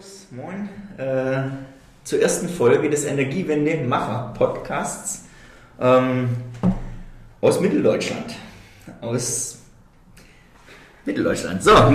[0.00, 0.68] Servus, moin.
[0.96, 1.42] Äh,
[2.04, 5.24] zur ersten Folge des Energiewende-Macher-Podcasts
[5.80, 6.28] ähm,
[7.40, 8.36] aus Mitteldeutschland.
[9.02, 9.58] Aus
[11.04, 11.72] Mitteldeutschland, so.
[11.72, 11.92] Und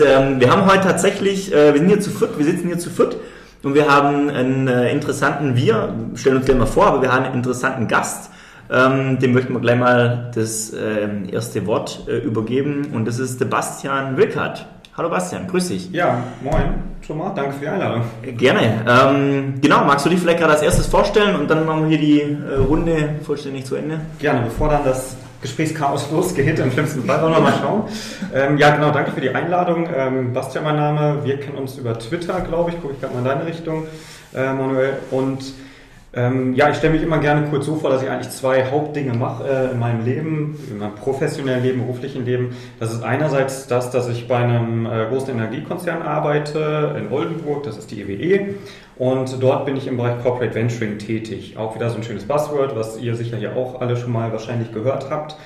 [0.00, 2.90] ähm, wir haben heute tatsächlich, äh, wir sind hier zu viert, wir sitzen hier zu
[2.90, 3.16] viert
[3.64, 7.24] und wir haben einen äh, interessanten, wir stellen uns gleich mal vor, aber wir haben
[7.24, 8.30] einen interessanten Gast.
[8.70, 13.40] Ähm, dem möchten wir gleich mal das äh, erste Wort äh, übergeben und das ist
[13.40, 14.68] Sebastian Wilkert.
[14.96, 15.90] Hallo Bastian, grüß dich.
[15.92, 18.02] Ja, moin schon mal, danke für die Einladung.
[18.22, 18.82] Gerne.
[18.88, 21.98] Ähm, genau, magst du dich vielleicht gerade als erstes vorstellen und dann machen wir hier
[21.98, 24.00] die äh, Runde vollständig zu Ende?
[24.18, 27.82] Gerne, bevor dann das Gesprächschaos losgeht, im schlimmsten Fall wollen wir mal schauen.
[28.34, 29.86] Ähm, ja, genau, danke für die Einladung.
[29.94, 33.20] Ähm, Bastian mein Name, wir kennen uns über Twitter, glaube ich, gucke ich gerade mal
[33.20, 33.86] in deine Richtung,
[34.34, 34.94] äh, Manuel.
[35.10, 35.44] Und
[36.16, 39.12] ähm, ja, ich stelle mich immer gerne kurz so vor, dass ich eigentlich zwei Hauptdinge
[39.14, 42.56] mache äh, in meinem Leben, in meinem professionellen Leben, beruflichen Leben.
[42.80, 47.76] Das ist einerseits das, dass ich bei einem äh, großen Energiekonzern arbeite in Oldenburg, das
[47.76, 48.12] ist die EWE.
[48.12, 48.54] E.
[48.96, 51.58] Und dort bin ich im Bereich Corporate Venturing tätig.
[51.58, 54.72] Auch wieder so ein schönes Buzzword, was ihr sicher hier auch alle schon mal wahrscheinlich
[54.72, 55.36] gehört habt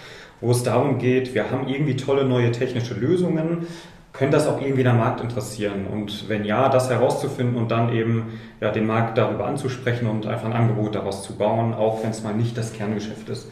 [0.41, 3.67] wo es darum geht, wir haben irgendwie tolle neue technische Lösungen,
[4.13, 5.87] könnte das auch irgendwie der Markt interessieren?
[5.87, 10.47] Und wenn ja, das herauszufinden und dann eben ja, den Markt darüber anzusprechen und einfach
[10.47, 13.49] ein Angebot daraus zu bauen, auch wenn es mal nicht das Kerngeschäft ist.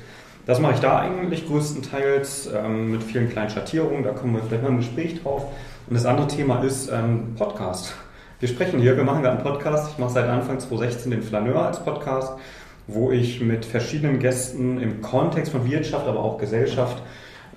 [0.47, 4.63] Das mache ich da eigentlich größtenteils ähm, mit vielen kleinen Schattierungen, da kommen wir vielleicht
[4.63, 5.45] mal im Gespräch drauf.
[5.87, 7.95] Und das andere Thema ist ähm, Podcast.
[8.41, 9.91] Wir sprechen hier, wir machen gerade einen Podcast.
[9.93, 12.33] Ich mache seit Anfang 2016 den Flaneur als Podcast,
[12.87, 17.03] wo ich mit verschiedenen Gästen im Kontext von Wirtschaft, aber auch Gesellschaft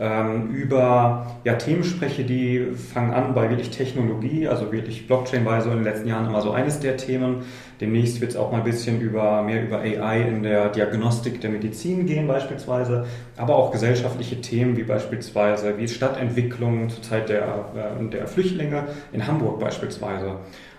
[0.02, 5.62] ähm, über ja, Themen spreche, die fangen an bei wirklich Technologie, also wirklich Blockchain war
[5.62, 7.44] so in den letzten Jahren immer so eines der Themen.
[7.80, 11.52] Demnächst wird es auch mal ein bisschen über, mehr über AI in der Diagnostik der
[11.52, 13.06] Medizin gehen beispielsweise,
[13.38, 17.44] aber auch gesellschaftliche Themen wie beispielsweise wie Stadtentwicklung zur Zeit der,
[17.76, 20.38] äh, der Flüchtlinge in Hamburg beispielsweise.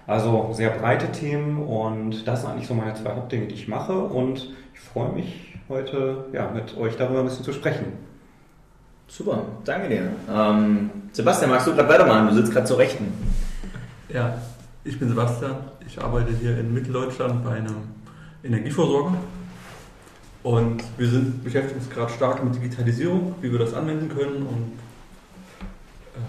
[0.09, 3.97] Also sehr breite Themen und das sind eigentlich so meine zwei Hauptdinge, die ich mache
[3.97, 8.12] und ich freue mich heute ja, mit euch darüber ein bisschen zu sprechen.
[9.15, 10.11] Super, danke dir.
[10.27, 12.28] Ähm, Sebastian, magst du gerade weitermachen?
[12.28, 13.12] Du sitzt gerade zur Rechten.
[14.09, 14.39] Ja,
[14.84, 15.55] ich bin Sebastian.
[15.87, 17.77] Ich arbeite hier in Mitteldeutschland bei einem
[18.43, 19.19] Energieversorger.
[20.43, 24.73] Und wir sind, beschäftigen uns gerade stark mit Digitalisierung, wie wir das anwenden können und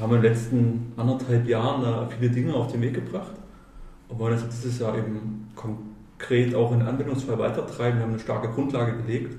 [0.02, 3.32] haben in den letzten anderthalb Jahren da viele Dinge auf den Weg gebracht
[4.10, 8.00] und wollen das dieses Jahr eben konkret auch in den Anwendungsfall weitertreiben.
[8.00, 9.38] Wir haben eine starke Grundlage gelegt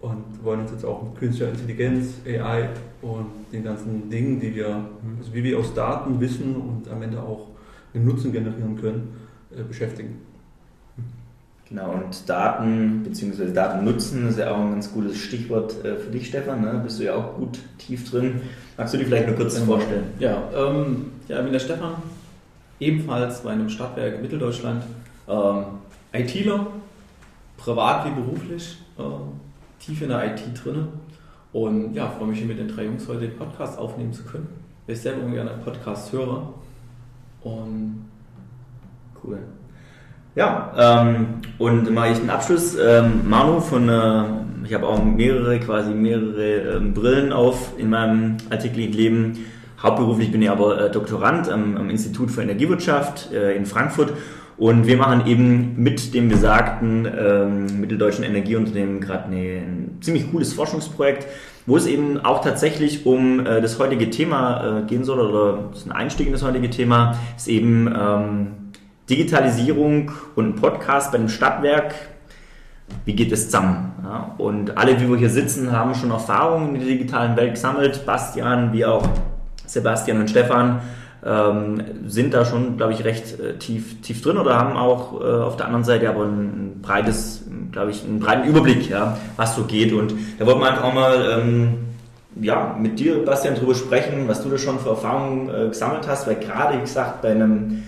[0.00, 2.68] und wollen uns jetzt auch mit künstlicher Intelligenz, AI
[3.02, 5.18] und den ganzen Dingen, die wir, mhm.
[5.18, 7.48] also wie wir aus Daten wissen und am Ende auch
[7.94, 9.16] einen Nutzen generieren können,
[9.50, 10.20] äh, beschäftigen.
[11.68, 13.52] Genau, und Daten bzw.
[13.52, 16.60] Datennutzen ist ja auch ein ganz gutes Stichwort äh, für dich, Stefan.
[16.60, 16.80] Ne?
[16.84, 18.40] Bist du ja auch gut tief drin.
[18.76, 20.04] Magst du dir vielleicht nur kurz vorstellen?
[20.20, 21.94] Ja, ähm, ja, ich bin der Stefan,
[22.78, 24.84] ebenfalls bei einem Stadtwerk in Mitteldeutschland.
[25.28, 25.64] Ähm,
[26.12, 26.68] ITler,
[27.56, 28.78] privat wie beruflich.
[28.96, 29.40] Ähm,
[29.86, 30.88] tief in der IT drin.
[31.52, 34.48] Und ja, freue mich hier mit den drei Jungs heute den Podcast aufnehmen zu können.
[34.80, 36.54] Ich bin selber gerne Podcast-Hörer.
[37.42, 38.04] Und
[39.22, 39.38] cool.
[40.34, 42.76] Ja, ähm, und mache ich einen Abschluss.
[42.76, 44.24] Ähm, Manu von, äh,
[44.64, 49.46] ich habe auch mehrere, quasi mehrere ähm, Brillen auf in meinem alltäglichen Leben.
[49.82, 54.12] Hauptberuflich bin ich aber äh, Doktorand am, am, Institut für Energiewirtschaft äh, in Frankfurt
[54.58, 61.26] und wir machen eben mit dem besagten ähm, mitteldeutschen Energieunternehmen gerade ein ziemlich cooles Forschungsprojekt,
[61.66, 65.86] wo es eben auch tatsächlich um äh, das heutige Thema äh, gehen soll, oder ist
[65.86, 68.46] ein Einstieg in das heutige Thema, ist eben ähm,
[69.10, 71.94] Digitalisierung und ein Podcast bei einem Stadtwerk.
[73.04, 73.92] Wie geht es zusammen?
[74.04, 78.06] Ja, und alle, wie wir hier sitzen, haben schon Erfahrungen in der digitalen Welt gesammelt.
[78.06, 79.06] Bastian, wie auch
[79.66, 80.80] Sebastian und Stefan
[81.26, 85.24] ähm, sind da schon, glaube ich, recht äh, tief, tief drin oder haben auch äh,
[85.24, 89.64] auf der anderen Seite aber ein, breites, glaube ich, einen breiten Überblick, ja, was so
[89.64, 89.92] geht.
[89.92, 91.74] Und da wollten wir einfach auch mal ähm,
[92.40, 96.26] ja, mit dir, Bastian, darüber sprechen, was du da schon für Erfahrungen äh, gesammelt hast,
[96.26, 97.82] weil gerade, wie gesagt, bei einem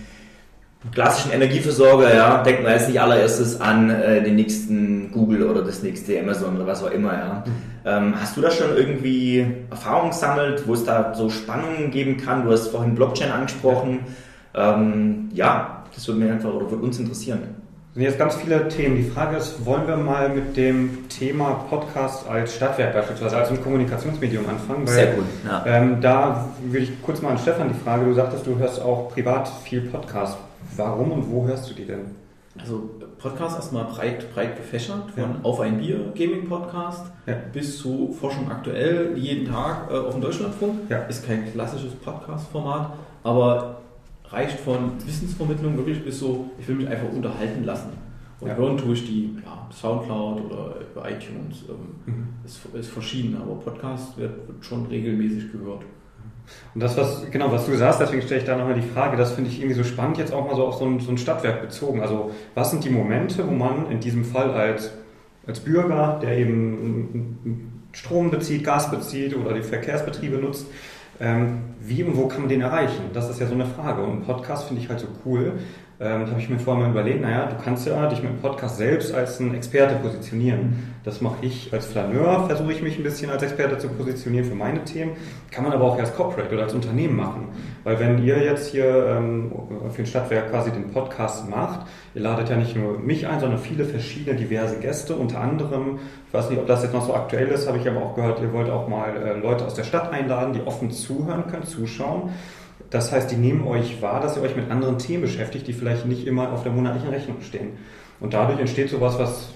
[0.93, 5.83] klassischen Energieversorger, ja, denkt man jetzt nicht allererstes an äh, den nächsten Google oder das
[5.83, 7.43] nächste Amazon oder was auch immer, ja.
[7.85, 12.45] Ähm, hast du da schon irgendwie Erfahrung gesammelt, wo es da so Spannungen geben kann?
[12.45, 14.01] Du hast vorhin Blockchain angesprochen.
[14.53, 17.39] Ähm, ja, das würde mir einfach oder würde uns interessieren.
[17.41, 18.97] Das sind jetzt ganz viele Themen.
[18.97, 23.63] Die Frage ist, wollen wir mal mit dem Thema Podcast als Stadtwerk beispielsweise, als ein
[23.63, 24.87] Kommunikationsmedium anfangen?
[24.87, 25.25] Weil, Sehr gut.
[25.45, 25.63] Ja.
[25.65, 29.09] Ähm, da würde ich kurz mal an Stefan die Frage, du sagtest, du hörst auch
[29.11, 30.37] privat viel Podcast.
[30.75, 32.05] Warum und wo hörst du die denn?
[32.57, 35.35] Also Podcast erstmal breit, breit gefächert, von ja.
[35.43, 37.35] Auf ein Bier Gaming Podcast ja.
[37.53, 40.89] bis zu Forschung aktuell, jeden Tag äh, auf dem Deutschlandfunk.
[40.89, 40.99] Ja.
[41.03, 42.93] Ist kein klassisches Podcast-Format,
[43.23, 43.81] aber
[44.25, 47.91] reicht von Wissensvermittlung wirklich bis so, ich will mich einfach unterhalten lassen.
[48.39, 51.63] Und hören tue ich die ja, Soundcloud oder über iTunes.
[51.67, 52.27] Ähm, mhm.
[52.45, 55.81] ist, ist verschieden, aber Podcast wird, wird schon regelmäßig gehört.
[56.73, 59.31] Und das, was, genau, was du sagst, deswegen stelle ich da nochmal die Frage, das
[59.31, 61.61] finde ich irgendwie so spannend, jetzt auch mal so auf so ein, so ein Stadtwerk
[61.61, 62.01] bezogen.
[62.01, 64.91] Also, was sind die Momente, wo man in diesem Fall als,
[65.47, 70.67] als Bürger, der eben Strom bezieht, Gas bezieht oder die Verkehrsbetriebe nutzt,
[71.19, 73.05] ähm, wie und wo kann man den erreichen?
[73.13, 74.01] Das ist ja so eine Frage.
[74.03, 75.53] Und ein Podcast finde ich halt so cool,
[76.01, 78.77] ähm, habe ich mir vorher mal überlegt, naja, du kannst ja dich mit dem Podcast
[78.77, 80.93] selbst als ein Experte positionieren.
[81.03, 84.55] Das mache ich als Flaneur, versuche ich mich ein bisschen als Experte zu positionieren für
[84.55, 85.11] meine Themen.
[85.51, 87.49] Kann man aber auch als Corporate oder als Unternehmen machen.
[87.83, 89.51] Weil wenn ihr jetzt hier ähm,
[89.91, 91.85] für ein Stadtwerk quasi den Podcast macht,
[92.15, 96.33] ihr ladet ja nicht nur mich ein, sondern viele verschiedene diverse Gäste, unter anderem, ich
[96.33, 98.53] weiß nicht, ob das jetzt noch so aktuell ist, habe ich aber auch gehört, ihr
[98.53, 102.29] wollt auch mal äh, Leute aus der Stadt einladen, die offen zuhören können, zuschauen.
[102.89, 106.05] Das heißt, die nehmen euch wahr, dass ihr euch mit anderen Themen beschäftigt, die vielleicht
[106.05, 107.77] nicht immer auf der monatlichen Rechnung stehen.
[108.19, 109.49] Und dadurch entsteht sowas, was,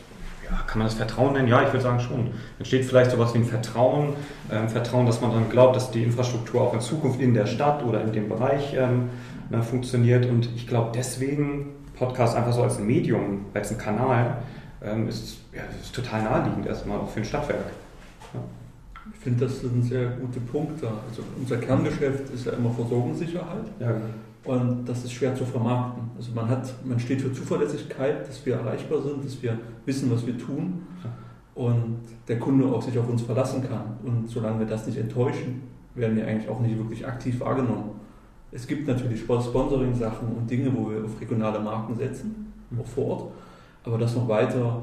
[0.50, 1.48] ja, kann man das Vertrauen nennen?
[1.48, 2.32] Ja, ich würde sagen schon.
[2.60, 4.14] Entsteht vielleicht sowas wie ein Vertrauen,
[4.52, 7.84] ähm, Vertrauen, dass man dann glaubt, dass die Infrastruktur auch in Zukunft in der Stadt
[7.84, 9.10] oder in dem Bereich ähm,
[9.50, 10.26] na, funktioniert.
[10.28, 14.38] Und ich glaube, deswegen Podcast einfach so als ein Medium, als ein Kanal,
[14.84, 17.66] ähm, ist, ja, ist total naheliegend erstmal auch für ein Stadtwerk.
[18.34, 18.40] Ja.
[19.12, 20.88] Ich finde, das sind sehr gute Punkte.
[20.88, 23.66] Also unser Kerngeschäft ist ja immer Versorgungssicherheit.
[23.80, 23.96] Ja.
[24.46, 26.04] Und das ist schwer zu vermarkten.
[26.18, 30.26] Also man hat, man steht für Zuverlässigkeit, dass wir erreichbar sind, dass wir wissen, was
[30.26, 30.84] wir tun
[31.56, 33.98] und der Kunde auch sich auf uns verlassen kann.
[34.04, 35.62] Und solange wir das nicht enttäuschen,
[35.96, 37.92] werden wir eigentlich auch nicht wirklich aktiv wahrgenommen.
[38.52, 43.32] Es gibt natürlich Sponsoring-Sachen und Dinge, wo wir auf regionale Marken setzen, auch vor Ort,
[43.84, 44.82] aber das noch weiter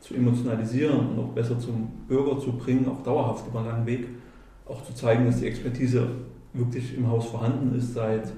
[0.00, 4.06] zu emotionalisieren und auch besser zum Bürger zu bringen, auch dauerhaft über einen langen Weg,
[4.66, 6.08] auch zu zeigen, dass die Expertise
[6.52, 8.32] wirklich im Haus vorhanden ist seit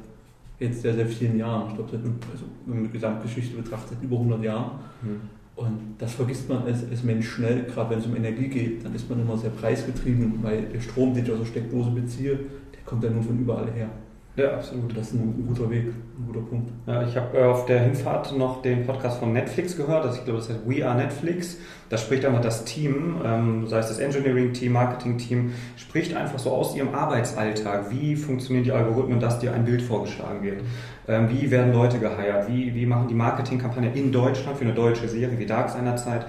[0.59, 1.69] jetzt sehr, sehr vielen Jahren.
[1.69, 4.71] Ich glaube, also, wenn man die Gesamtgeschichte betrachtet, über 100 Jahren.
[5.03, 5.21] Mhm.
[5.57, 8.95] Und das vergisst man als, als Mensch schnell, gerade wenn es um Energie geht, dann
[8.95, 12.81] ist man immer sehr preisgetrieben, weil der Strom, den ich aus der Steckdose beziehe, der
[12.85, 13.91] kommt ja nun von überall her.
[14.39, 14.97] Ja, absolut.
[14.97, 16.71] Das ist ein guter Weg, ein guter Punkt.
[16.87, 20.05] Ja, ich habe äh, auf der Hinfahrt noch den Podcast von Netflix gehört.
[20.05, 21.57] Also ich glaube, das heißt We Are Netflix.
[21.89, 26.77] Da spricht einfach das Team, ähm, sei es das Engineering-Team, Marketing-Team, spricht einfach so aus
[26.77, 27.91] ihrem Arbeitsalltag.
[27.91, 30.63] Wie funktionieren die Algorithmen, dass dir ein Bild vorgeschlagen wird?
[31.09, 32.49] Ähm, wie werden Leute geheiert?
[32.49, 36.27] Wie, wie machen die Marketingkampagne in Deutschland für eine deutsche Serie wie Dark seinerzeit?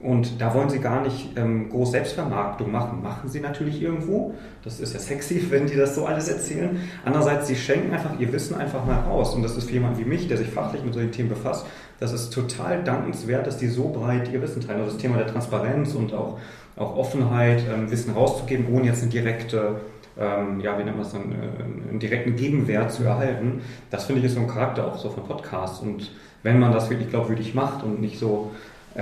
[0.00, 3.02] Und da wollen sie gar nicht ähm, groß Selbstvermarktung machen.
[3.02, 4.32] Machen sie natürlich irgendwo.
[4.62, 6.78] Das ist ja sexy, wenn die das so alles erzählen.
[7.04, 9.34] Andererseits, sie schenken einfach ihr Wissen einfach mal raus.
[9.34, 11.66] Und das ist für jemanden wie mich, der sich fachlich mit solchen Themen befasst,
[11.98, 14.80] das ist total dankenswert, dass die so breit ihr Wissen teilen.
[14.80, 16.38] Also das Thema der Transparenz und auch,
[16.76, 19.80] auch Offenheit, ähm, Wissen rauszugeben, ohne jetzt eine direkte,
[20.16, 23.62] ähm, ja, wie nennt man es dann, äh, einen direkten Gegenwert zu erhalten.
[23.90, 25.80] Das finde ich ist so ein Charakter auch so von Podcasts.
[25.80, 26.12] Und
[26.44, 28.52] wenn man das wirklich glaubwürdig macht und nicht so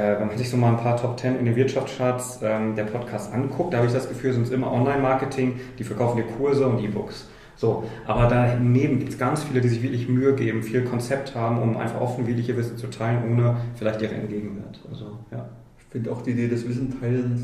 [0.01, 3.33] wenn man sich so mal ein paar Top 10 in den Wirtschaftscharts ähm, der Podcasts
[3.33, 6.83] anguckt, da habe ich das Gefühl, sind es immer Online-Marketing, die verkaufen dir Kurse und
[6.83, 7.27] E-Books.
[7.57, 11.63] So, aber daneben gibt es ganz viele, die sich wirklich Mühe geben, viel Konzept haben,
[11.63, 14.79] um einfach offenwillig ihr Wissen zu teilen, ohne vielleicht ihren Entgegenwert.
[14.91, 15.49] Also, ja.
[15.79, 17.41] Ich finde auch die Idee des Wissenteilens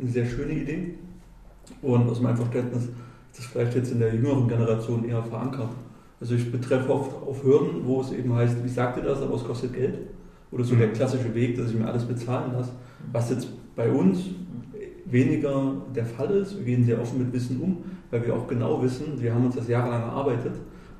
[0.00, 0.94] eine sehr schöne Idee.
[1.82, 5.70] Und aus meinem Verständnis ist das vielleicht jetzt in der jüngeren Generation eher verankert.
[6.20, 9.34] Also ich betreffe oft auf Hürden, wo es eben heißt, wie sagt ihr das, aber
[9.34, 9.98] es kostet Geld.
[10.52, 10.80] Oder so mhm.
[10.80, 12.72] der klassische Weg, dass ich mir alles bezahlen lasse.
[13.12, 14.18] Was jetzt bei uns
[15.10, 16.56] weniger der Fall ist.
[16.58, 17.78] Wir gehen sehr offen mit Wissen um,
[18.10, 20.52] weil wir auch genau wissen, wir haben uns das jahrelang erarbeitet.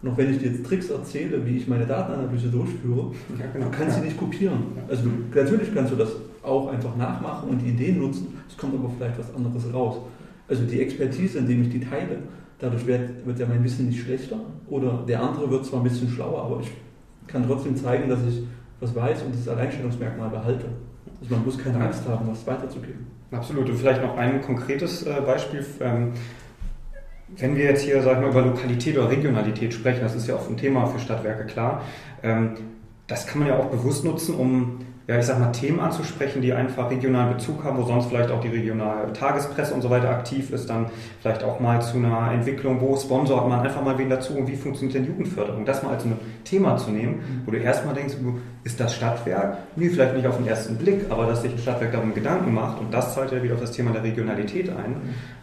[0.03, 3.67] Und auch wenn ich dir jetzt Tricks erzähle, wie ich meine Datenanalyse durchführe, ja, genau.
[3.67, 4.63] du kannst sie nicht kopieren.
[4.89, 6.11] Also du, natürlich kannst du das
[6.43, 9.99] auch einfach nachmachen und die Ideen nutzen, es kommt aber vielleicht was anderes raus.
[10.49, 12.19] Also die Expertise, indem ich die teile,
[12.59, 16.09] dadurch wird, wird ja mein Wissen nicht schlechter oder der andere wird zwar ein bisschen
[16.09, 16.71] schlauer, aber ich
[17.27, 18.43] kann trotzdem zeigen, dass ich
[18.81, 20.67] was weiß und das Alleinstellungsmerkmal behalte.
[21.21, 23.07] Also man muss keine Angst haben, was weiterzugeben.
[23.31, 23.69] Absolut.
[23.69, 25.65] Und vielleicht noch ein konkretes äh, Beispiel.
[25.81, 26.13] Ähm,
[27.37, 30.49] wenn wir jetzt hier, sagen wir, über Lokalität oder Regionalität sprechen, das ist ja auch
[30.49, 31.83] ein Thema für Stadtwerke klar,
[32.23, 32.55] ähm,
[33.07, 34.79] das kann man ja auch bewusst nutzen, um
[35.11, 38.41] ja, ich sag mal, Themen anzusprechen, die einfach regionalen Bezug haben, wo sonst vielleicht auch
[38.41, 40.87] die regionale Tagespresse und so weiter aktiv ist, dann
[41.21, 44.55] vielleicht auch mal zu einer Entwicklung, wo sponsort man einfach mal wen dazu und wie
[44.55, 45.65] funktioniert denn Jugendförderung?
[45.65, 48.15] Das mal als ein Thema zu nehmen, wo du erstmal denkst,
[48.63, 49.57] ist das Stadtwerk?
[49.77, 52.79] Nee, vielleicht nicht auf den ersten Blick, aber dass sich ein Stadtwerk darum Gedanken macht
[52.79, 54.97] und das zahlt ja wieder auf das Thema der Regionalität ein,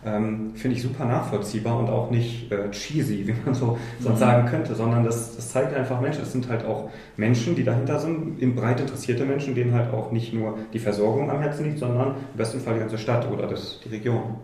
[0.06, 4.20] ähm, finde ich super nachvollziehbar und auch nicht äh, cheesy, wie man so sonst mhm.
[4.20, 8.00] sagen könnte, sondern das, das zeigt einfach Menschen, es sind halt auch Menschen, die dahinter
[8.00, 11.80] sind, in breit interessierte Menschen, denen halt auch nicht nur die Versorgung am Herzen liegt,
[11.80, 14.36] sondern im besten Fall die ganze Stadt oder das, die Region.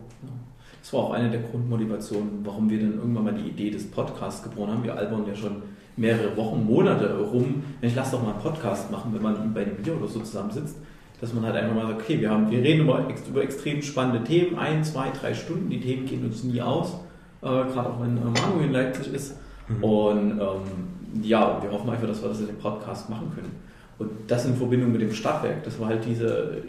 [0.82, 4.44] Das war auch eine der Grundmotivationen, warum wir dann irgendwann mal die Idee des Podcasts
[4.44, 4.84] geboren haben.
[4.84, 5.62] Wir albern ja schon
[5.96, 9.78] mehrere Wochen, Monate rum, ich lass doch mal einen Podcast machen, wenn man bei einem
[9.78, 10.78] Video oder so zusammensitzt,
[11.22, 14.24] dass man halt einfach mal sagt, okay, wir, haben, wir reden über, über extrem spannende
[14.24, 16.94] Themen, ein, zwei, drei Stunden, die Themen gehen uns nie aus,
[17.42, 19.38] äh, gerade auch wenn äh, Manu in Leipzig ist.
[19.68, 19.84] Mhm.
[19.84, 23.52] Und ähm, ja, wir hoffen einfach, dass wir das in dem Podcast machen können.
[24.00, 26.64] Und das in Verbindung mit dem Stadtwerk, dass wir halt diese,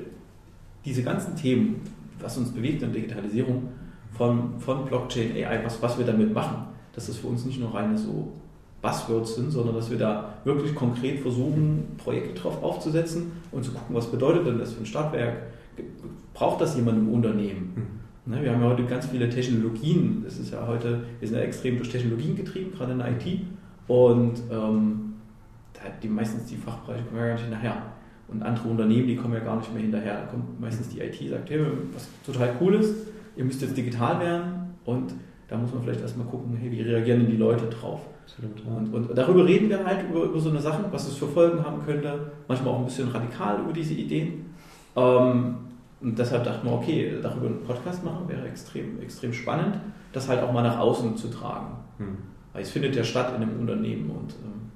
[0.84, 1.80] diese ganzen Themen,
[2.20, 3.68] was uns bewegt in Digitalisierung,
[4.12, 7.74] von, von Blockchain, AI, was, was wir damit machen, dass das für uns nicht nur
[7.74, 8.32] reine so
[8.84, 13.96] Buzzwords sind, sondern dass wir da wirklich konkret versuchen, Projekte drauf aufzusetzen und zu gucken,
[13.96, 15.38] was bedeutet denn das für ein Stadtwerk?
[16.34, 17.72] Braucht das jemand im Unternehmen?
[17.74, 18.32] Mhm.
[18.34, 20.22] Ne, wir haben ja heute ganz viele Technologien.
[20.22, 23.40] Das ist ja heute, wir sind ja extrem durch Technologien getrieben, gerade in der IT.
[23.88, 25.14] Und ähm,
[26.02, 27.82] die meistens die Fachbereiche kommen ja gar nicht hinterher.
[28.28, 30.20] Und andere Unternehmen, die kommen ja gar nicht mehr hinterher.
[30.20, 31.60] Da kommt meistens die IT, sagt, hey,
[31.92, 32.94] was total cool ist,
[33.36, 35.14] ihr müsst jetzt digital werden und
[35.54, 38.00] da muss man vielleicht erstmal gucken, hey, wie reagieren denn die Leute drauf?
[38.24, 38.76] Absolut, ja.
[38.76, 41.64] und, und, darüber reden wir halt über, über so eine Sache, was es für Folgen
[41.64, 44.46] haben könnte, manchmal auch ein bisschen radikal über diese Ideen.
[44.96, 45.56] Ähm,
[46.00, 49.76] und deshalb dachten wir, okay, darüber einen Podcast machen wäre extrem, extrem spannend,
[50.12, 51.76] das halt auch mal nach außen zu tragen.
[51.98, 52.18] Hm.
[52.52, 54.70] Weil es findet ja statt in einem Unternehmen und ähm,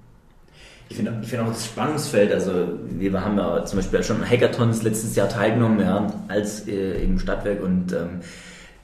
[0.88, 2.52] ich finde ich find auch das Spannungsfeld, also
[2.88, 7.62] wir haben ja zum Beispiel schon Hackathons letztes Jahr teilgenommen, ja, als äh, im Stadtwerk
[7.62, 8.20] und ähm,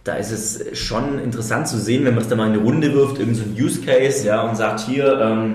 [0.05, 2.93] da ist es schon interessant zu sehen, wenn man es da mal in eine Runde
[2.93, 5.55] wirft, irgend so Use Case, ja, und sagt hier, ähm,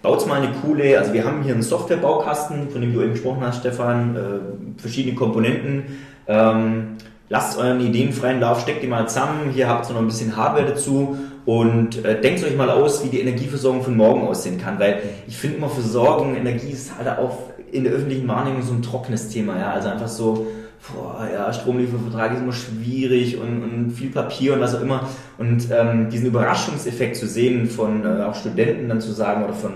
[0.00, 3.42] baut mal eine coole, also wir haben hier einen Softwarebaukasten, von dem du eben gesprochen
[3.42, 6.96] hast, Stefan, äh, verschiedene Komponenten, ähm,
[7.28, 10.34] lasst euren Ideen freien Lauf, steckt die mal zusammen, hier habt ihr noch ein bisschen
[10.34, 14.78] Hardware dazu und äh, denkt euch mal aus, wie die Energieversorgung von morgen aussehen kann,
[14.78, 18.80] weil ich finde immer Versorgung, Energie ist halt auch in der öffentlichen Wahrnehmung so ein
[18.80, 20.46] trockenes Thema, ja, also einfach so,
[20.88, 25.08] boah, ja, Stromliefervertrag ist immer schwierig und, und viel Papier und was auch immer
[25.38, 29.72] und ähm, diesen Überraschungseffekt zu sehen von äh, auch Studenten dann zu sagen oder von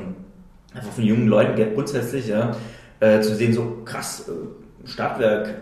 [0.74, 2.56] einfach von jungen Leuten grundsätzlich, ja,
[3.00, 5.54] äh, zu sehen, so krass, äh, Stadtwerk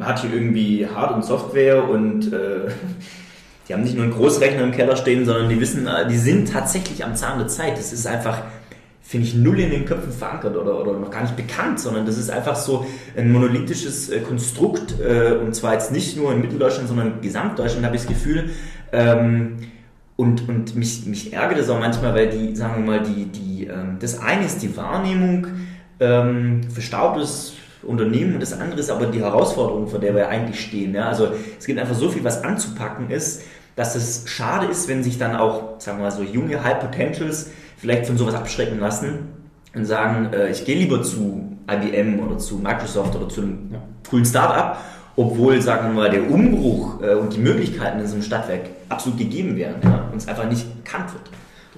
[0.00, 2.70] hat hier irgendwie Hard- und Software und äh,
[3.68, 6.52] die haben nicht nur einen Großrechner im Keller stehen, sondern die wissen, äh, die sind
[6.52, 7.78] tatsächlich am Zahn der Zeit.
[7.78, 8.42] Das ist einfach,
[9.08, 12.18] finde ich, null in den Köpfen verankert oder, oder noch gar nicht bekannt, sondern das
[12.18, 12.84] ist einfach so
[13.16, 17.86] ein monolithisches äh, Konstrukt äh, und zwar jetzt nicht nur in Mitteldeutschland, sondern in Gesamtdeutschland
[17.86, 18.50] habe ich das Gefühl.
[18.92, 19.56] Ähm,
[20.16, 23.66] und, und mich, mich ärgert es auch manchmal, weil die, sagen wir mal, die, die,
[23.68, 25.46] ähm, das eine ist die Wahrnehmung,
[26.00, 30.94] ähm, verstaubtes Unternehmen und das andere ist aber die Herausforderung, vor der wir eigentlich stehen.
[30.94, 31.08] Ja?
[31.08, 33.40] Also es gibt einfach so viel, was anzupacken ist
[33.78, 37.50] dass es schade ist, wenn sich dann auch, sagen wir mal so, junge High Potentials
[37.78, 39.28] vielleicht von sowas abschrecken lassen
[39.74, 43.82] und sagen, äh, ich gehe lieber zu IBM oder zu Microsoft oder zu einem ja.
[44.08, 44.76] coolen Startup,
[45.16, 49.18] obwohl, sagen wir mal, der Umbruch äh, und die Möglichkeiten in so einem Stadtwerk absolut
[49.18, 51.30] gegeben wären ja, und es einfach nicht bekannt wird.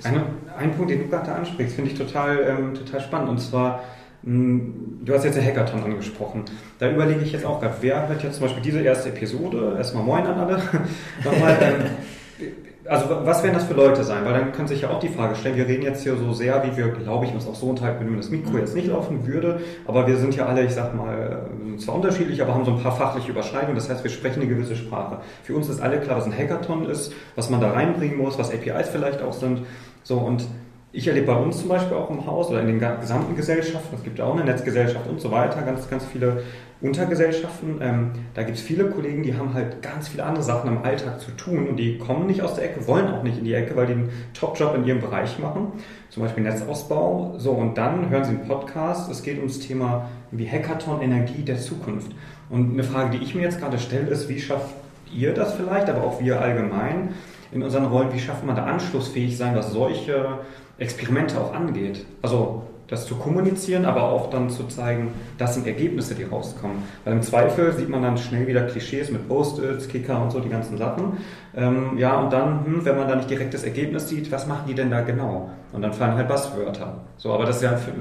[0.03, 0.23] Eine,
[0.59, 3.83] ein Punkt, den du gerade ansprichst, finde ich total, ähm, total spannend und zwar
[4.25, 6.45] hm, du hast jetzt den Hackathon angesprochen.
[6.79, 9.75] Da überlege ich jetzt auch gerade, wer hört jetzt zum Beispiel diese erste Episode?
[9.79, 10.57] Erstmal Moin an alle.
[11.25, 12.47] Nochmal, ähm,
[12.91, 14.25] also was werden das für Leute sein?
[14.25, 16.61] Weil dann kann sich ja auch die Frage stellen, wir reden jetzt hier so sehr,
[16.65, 19.61] wie wir, glaube ich, uns auch so unterhalten, wenn das Mikro jetzt nicht laufen würde.
[19.87, 21.47] Aber wir sind ja alle, ich sag mal,
[21.79, 23.77] zwar unterschiedlich, aber haben so ein paar fachliche Überschneidungen.
[23.77, 25.19] Das heißt, wir sprechen eine gewisse Sprache.
[25.45, 28.53] Für uns ist alle klar, was ein Hackathon ist, was man da reinbringen muss, was
[28.53, 29.63] APIs vielleicht auch sind.
[30.03, 30.45] So und
[30.93, 34.03] ich erlebe bei uns zum Beispiel auch im Haus oder in den gesamten Gesellschaften, es
[34.03, 36.43] gibt ja auch eine Netzgesellschaft und so weiter, ganz, ganz viele
[36.81, 37.79] Untergesellschaften.
[37.81, 41.21] Ähm, da gibt es viele Kollegen, die haben halt ganz viele andere Sachen im Alltag
[41.21, 43.77] zu tun und die kommen nicht aus der Ecke, wollen auch nicht in die Ecke,
[43.77, 45.73] weil die einen Top-Job in ihrem Bereich machen,
[46.09, 47.35] zum Beispiel Netzausbau.
[47.37, 51.59] So, und dann hören sie einen Podcast, es geht ums Thema wie Hackathon Energie der
[51.59, 52.13] Zukunft.
[52.49, 54.75] Und eine Frage, die ich mir jetzt gerade stelle, ist, wie schafft
[55.15, 57.11] ihr das vielleicht, aber auch wir allgemein
[57.53, 60.39] in unseren Rollen, wie schafft man da anschlussfähig sein, was solche
[60.81, 62.05] Experimente auch angeht.
[62.23, 66.79] Also das zu kommunizieren, aber auch dann zu zeigen, das sind Ergebnisse, die rauskommen.
[67.05, 70.49] Weil im Zweifel sieht man dann schnell wieder Klischees mit Post-its, Kicker und so, die
[70.49, 71.19] ganzen Sachen.
[71.55, 74.65] Ähm, ja, und dann, hm, wenn man da nicht direkt das Ergebnis sieht, was machen
[74.67, 75.51] die denn da genau?
[75.73, 77.05] Und dann fallen halt Buzzwörter.
[77.17, 77.93] So, aber das ist ja für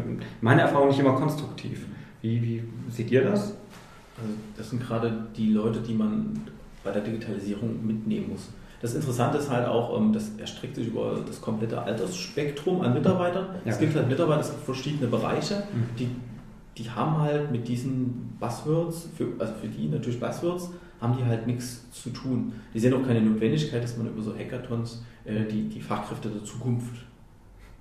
[0.42, 1.86] meine Erfahrung nicht immer konstruktiv.
[2.24, 3.54] Wie, wie seht ihr das?
[4.18, 6.48] Also das sind gerade die Leute, die man
[6.84, 8.50] bei der Digitalisierung mitnehmen muss.
[8.82, 13.48] Das Interessante ist halt auch, ähm, das erstreckt sich über das komplette Altersspektrum an Mitarbeitern.
[13.66, 13.72] Ja.
[13.72, 15.96] Es gibt halt Mitarbeiter, es gibt verschiedene Bereiche, mhm.
[15.98, 16.08] die,
[16.78, 20.70] die haben halt mit diesen Buzzwords, für, also für die natürlich Buzzwords,
[21.02, 22.54] haben die halt nichts zu tun.
[22.74, 26.44] Die sehen auch keine Notwendigkeit, dass man über so Hackathons äh, die, die Fachkräfte der
[26.44, 27.06] Zukunft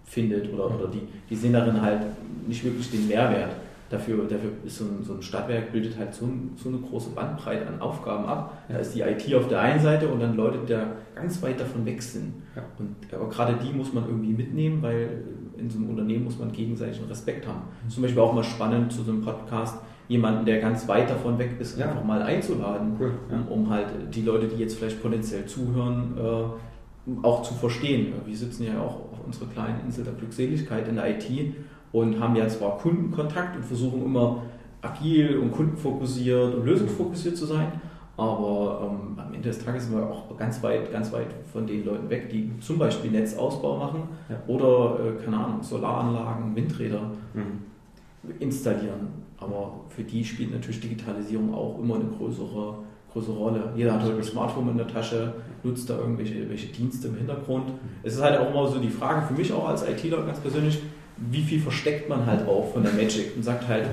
[0.05, 2.01] findet oder, oder die, die sehen darin halt
[2.47, 3.55] nicht wirklich den Mehrwert.
[3.91, 7.11] Dafür, dafür ist so ein, so ein Stadtwerk bildet halt so, ein, so, eine große
[7.11, 8.63] Bandbreite an Aufgaben ab.
[8.69, 11.59] Da ist die IT auf der einen Seite und dann Leute, die da ganz weit
[11.59, 12.35] davon weg sind.
[12.55, 12.63] Ja.
[12.79, 15.25] Und aber gerade die muss man irgendwie mitnehmen, weil
[15.57, 17.63] in so einem Unternehmen muss man gegenseitigen Respekt haben.
[17.89, 21.53] Zum Beispiel auch mal spannend zu so einem Podcast, jemanden, der ganz weit davon weg
[21.59, 21.87] ist, Ja.
[21.89, 23.37] einfach mal einzuladen, Cool, ja.
[23.37, 28.13] um, um halt die Leute, die jetzt vielleicht potenziell zuhören, äh, auch zu verstehen.
[28.27, 31.55] Wir sitzen ja auch auf unserer kleinen Insel der Glückseligkeit in der IT
[31.93, 34.43] und haben ja zwar Kundenkontakt und versuchen immer
[34.83, 37.73] agil und kundenfokussiert und lösungsfokussiert zu sein,
[38.17, 41.85] aber ähm, am Ende des Tages sind wir auch ganz weit, ganz weit von den
[41.85, 44.37] Leuten weg, die zum Beispiel Netzausbau machen Ja.
[44.47, 47.01] oder, äh, keine Ahnung, Solaranlagen, Windräder
[47.35, 48.33] Mhm.
[48.41, 49.09] installieren.
[49.39, 52.75] Aber für die spielt natürlich Digitalisierung auch immer eine größere,
[53.13, 53.73] größere Rolle.
[53.77, 57.65] Jeder hat heute ein Smartphone in der Tasche, nutzt da irgendwelche welche Dienste im Hintergrund.
[58.03, 60.83] Es ist halt auch immer so die Frage für mich auch als ITler ganz persönlich,
[61.31, 63.87] wie viel versteckt man halt auch von der Magic und sagt halt,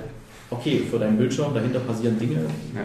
[0.49, 2.35] okay, für deinen Bildschirm, dahinter passieren Dinge.
[2.73, 2.81] Ja.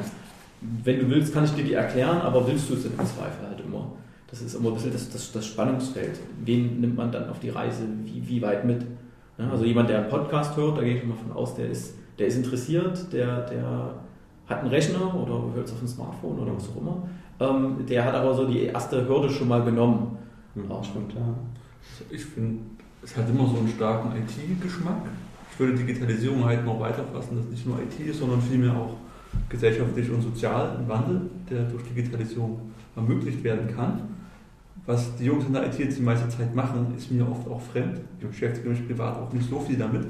[0.85, 3.47] Wenn du willst, kann ich dir die erklären, aber willst du es denn im Zweifel
[3.49, 3.92] halt immer?
[4.30, 6.18] Das ist immer ein bisschen das, das, das Spannungsfeld.
[6.44, 8.85] Wen nimmt man dann auf die Reise, wie, wie weit mit?
[9.38, 11.94] Ja, also jemand, der einen Podcast hört, da gehe ich mal von aus, der ist,
[12.18, 13.94] der ist interessiert, der, der
[14.47, 17.09] hat einen Rechner oder hört es auf dem Smartphone oder was auch immer.
[17.40, 20.18] Ähm, der hat aber so die erste Hürde schon mal genommen.
[20.54, 20.70] Mhm.
[20.70, 20.85] Auch.
[20.85, 21.20] Stimmt, ja.
[21.20, 22.62] Also ich finde,
[23.02, 25.02] es hat immer so einen starken IT-Geschmack.
[25.52, 28.95] Ich würde Digitalisierung halt noch weiter fassen, dass nicht nur IT ist, sondern vielmehr auch
[29.49, 32.61] gesellschaftlich und sozial ein Wandel, der durch Digitalisierung
[32.97, 34.00] ermöglicht werden kann.
[34.87, 37.61] Was die Jungs in der IT jetzt die meiste Zeit machen, ist mir oft auch
[37.61, 38.00] fremd.
[38.19, 40.07] Ich beschäftige mich privat auch nicht so viel damit.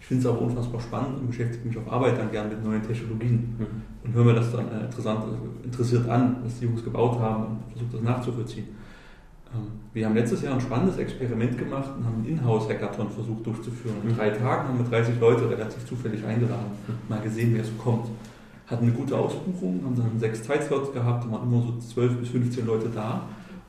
[0.00, 2.82] Ich finde es aber unfassbar spannend und beschäftige mich auf Arbeit dann gern mit neuen
[2.82, 3.66] Technologien Mhm.
[4.04, 7.44] und höre mir das dann äh, interessant, äh, interessiert an, was die Jungs gebaut haben
[7.46, 8.66] und versuche das nachzuvollziehen.
[9.54, 13.96] Ähm, Wir haben letztes Jahr ein spannendes Experiment gemacht und haben einen Inhouse-Hackathon versucht durchzuführen.
[14.04, 16.72] In drei Tagen haben wir 30 Leute relativ zufällig eingeladen,
[17.08, 18.08] mal gesehen, wer so kommt.
[18.66, 22.28] Hatten eine gute Ausbuchung, haben dann sechs Zeitslots gehabt, da waren immer so 12 bis
[22.30, 23.22] 15 Leute da.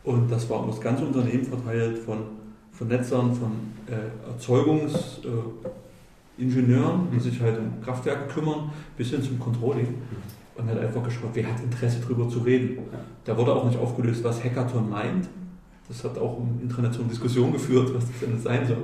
[0.03, 2.17] Und das war um das ganze Unternehmen verteilt von,
[2.71, 3.51] von Netzern, von
[3.87, 9.95] äh, Erzeugungsingenieuren, äh, die sich halt um Kraftwerke kümmern, bis hin zum Controlling.
[10.55, 12.79] Und hat einfach geschaut, wer hat Interesse darüber zu reden.
[13.25, 15.27] Da wurde auch nicht aufgelöst, was Hackathon meint.
[15.87, 18.83] Das hat auch im Internet so eine Diskussion geführt, was das denn sein soll.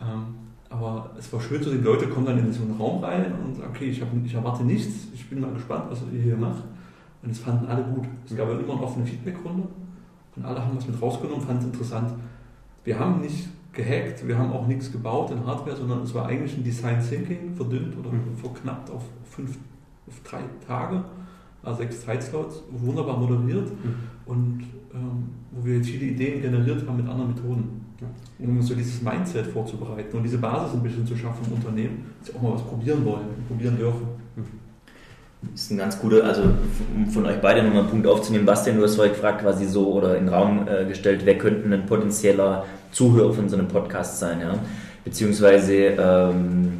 [0.00, 0.34] Ähm,
[0.70, 3.56] aber es war schön zu sehen, Leute kommen dann in so einen Raum rein und
[3.56, 6.62] sagen, okay, ich, hab, ich erwarte nichts, ich bin mal gespannt, was ihr hier macht.
[7.22, 8.04] Und es fanden alle gut.
[8.26, 9.68] Es gab immer eine offene Feedbackrunde
[10.34, 12.14] und alle haben was mit rausgenommen, fanden es interessant.
[12.84, 16.56] Wir haben nicht gehackt, wir haben auch nichts gebaut in Hardware, sondern es war eigentlich
[16.56, 18.36] ein Design Thinking, verdünnt oder Mhm.
[18.36, 19.58] verknappt auf, fünf,
[20.08, 21.04] auf drei Tage,
[21.76, 23.94] sechs Zeitslots, wunderbar moderiert Mhm.
[24.26, 24.60] und
[24.94, 28.06] ähm, wo wir viele Ideen generiert haben mit anderen Methoden, Ja.
[28.46, 32.28] um so dieses Mindset vorzubereiten und diese Basis ein bisschen zu schaffen im Unternehmen, dass
[32.28, 34.06] sie auch mal was probieren wollen, probieren dürfen.
[35.52, 36.42] Das ist ein ganz guter, also
[36.94, 38.46] um von euch beide nochmal einen Punkt aufzunehmen.
[38.46, 41.68] Bastian, du hast vorher gefragt, quasi so oder in den Raum äh, gestellt, wer könnte
[41.72, 44.54] ein potenzieller Zuhörer von so einem Podcast sein, ja?
[45.04, 46.72] Beziehungsweise ähm,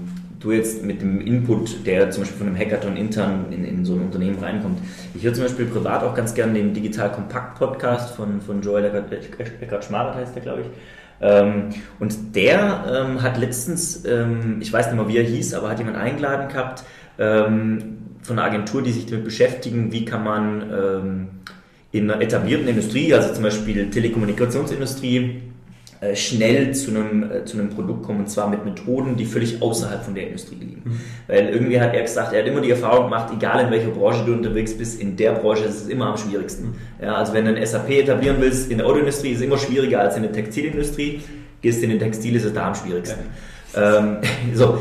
[0.42, 3.94] du jetzt mit dem Input, der zum Beispiel von einem Hackathon intern in, in so
[3.94, 4.78] ein Unternehmen reinkommt.
[5.14, 8.84] Ich höre zum Beispiel privat auch ganz gerne den Digital Kompakt Podcast von, von Joel
[8.84, 10.66] Eckert-Schmarert heißt der, glaube ich.
[11.20, 15.70] Ähm, und der ähm, hat letztens, ähm, ich weiß nicht mehr, wie er hieß, aber
[15.70, 16.84] hat jemand eingeladen gehabt,
[17.18, 21.28] von einer Agentur, die sich damit beschäftigen, wie kann man
[21.92, 25.42] in einer etablierten Industrie, also zum Beispiel Telekommunikationsindustrie,
[26.16, 30.02] schnell zu einem, äh, zu einem Produkt kommen und zwar mit Methoden, die völlig außerhalb
[30.02, 30.82] von der Industrie liegen.
[30.84, 31.00] Mhm.
[31.28, 34.24] Weil irgendwie hat er gesagt, er hat immer die Erfahrung gemacht, egal in welcher Branche
[34.24, 36.74] du unterwegs bist, in der Branche ist es immer am schwierigsten.
[37.00, 40.00] Ja, also wenn du ein SAP etablieren willst in der Autoindustrie, ist es immer schwieriger
[40.00, 41.22] als in der Textilindustrie.
[41.60, 43.20] Gehst in den Textil, ist es da am schwierigsten.
[43.76, 44.16] Ähm,
[44.54, 44.78] so,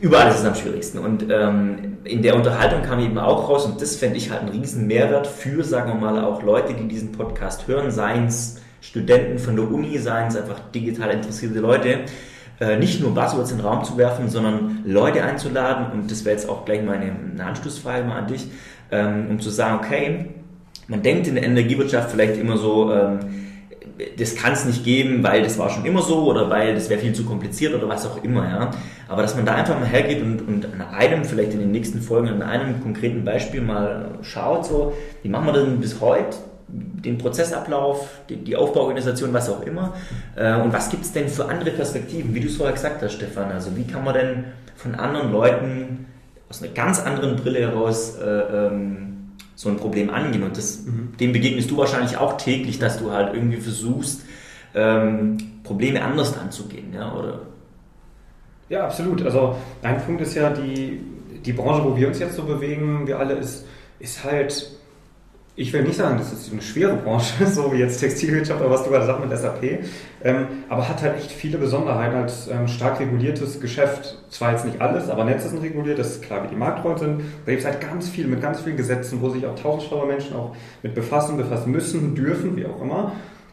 [0.00, 0.98] überall ist es am schwierigsten.
[0.98, 4.50] Und ähm, in der Unterhaltung kam eben auch raus, und das fände ich halt einen
[4.50, 9.38] riesen Mehrwert für, sagen wir mal, auch Leute, die diesen Podcast hören, seien es Studenten
[9.38, 12.00] von der Uni, seien es einfach digital interessierte Leute,
[12.60, 16.36] äh, nicht nur Buzzwords in den Raum zu werfen, sondern Leute einzuladen, und das wäre
[16.36, 18.46] jetzt auch gleich meine eine Anschlussfrage mal an dich,
[18.92, 20.26] ähm, um zu sagen, okay,
[20.86, 23.20] man denkt in der Energiewirtschaft vielleicht immer so, ähm,
[24.18, 27.00] das kann es nicht geben, weil das war schon immer so oder weil das wäre
[27.00, 28.70] viel zu kompliziert oder was auch immer, ja.
[29.08, 32.02] Aber dass man da einfach mal hergeht und, und an einem, vielleicht in den nächsten
[32.02, 34.92] Folgen, an einem konkreten Beispiel mal schaut, so,
[35.22, 36.36] wie machen wir denn bis heute
[36.74, 39.94] den Prozessablauf, die, die Aufbauorganisation, was auch immer.
[40.36, 43.12] Äh, und was gibt es denn für andere Perspektiven, wie du es vorher gesagt hast,
[43.12, 43.52] Stefan?
[43.52, 44.44] Also wie kann man denn
[44.76, 46.06] von anderen Leuten
[46.48, 49.14] aus einer ganz anderen Brille heraus äh, ähm,
[49.54, 50.42] so ein Problem angehen.
[50.42, 51.16] Und das, Mhm.
[51.18, 54.22] dem begegnest du wahrscheinlich auch täglich, dass du halt irgendwie versuchst,
[54.74, 57.40] ähm, Probleme anders anzugehen, ja, oder?
[58.68, 59.22] Ja, absolut.
[59.22, 61.00] Also ein Punkt ist ja, die,
[61.44, 63.66] die Branche, wo wir uns jetzt so bewegen, wir alle, ist,
[64.00, 64.70] ist halt
[65.56, 68.82] ich will nicht sagen, das ist eine schwere Branche, so wie jetzt Textilwirtschaft oder was
[68.84, 69.84] du gerade sagst mit SAP,
[70.24, 74.18] ähm, aber hat halt echt viele Besonderheiten als ähm, stark reguliertes Geschäft.
[74.30, 77.20] Zwar jetzt nicht alles, aber Netze sind reguliert, das ist klar, wie die Marktrollen sind.
[77.46, 80.34] Da gibt es halt ganz viel, mit ganz vielen Gesetzen, wo sich auch tausendschlaue Menschen
[80.34, 83.12] auch mit befassen, befassen müssen, dürfen, wie auch immer.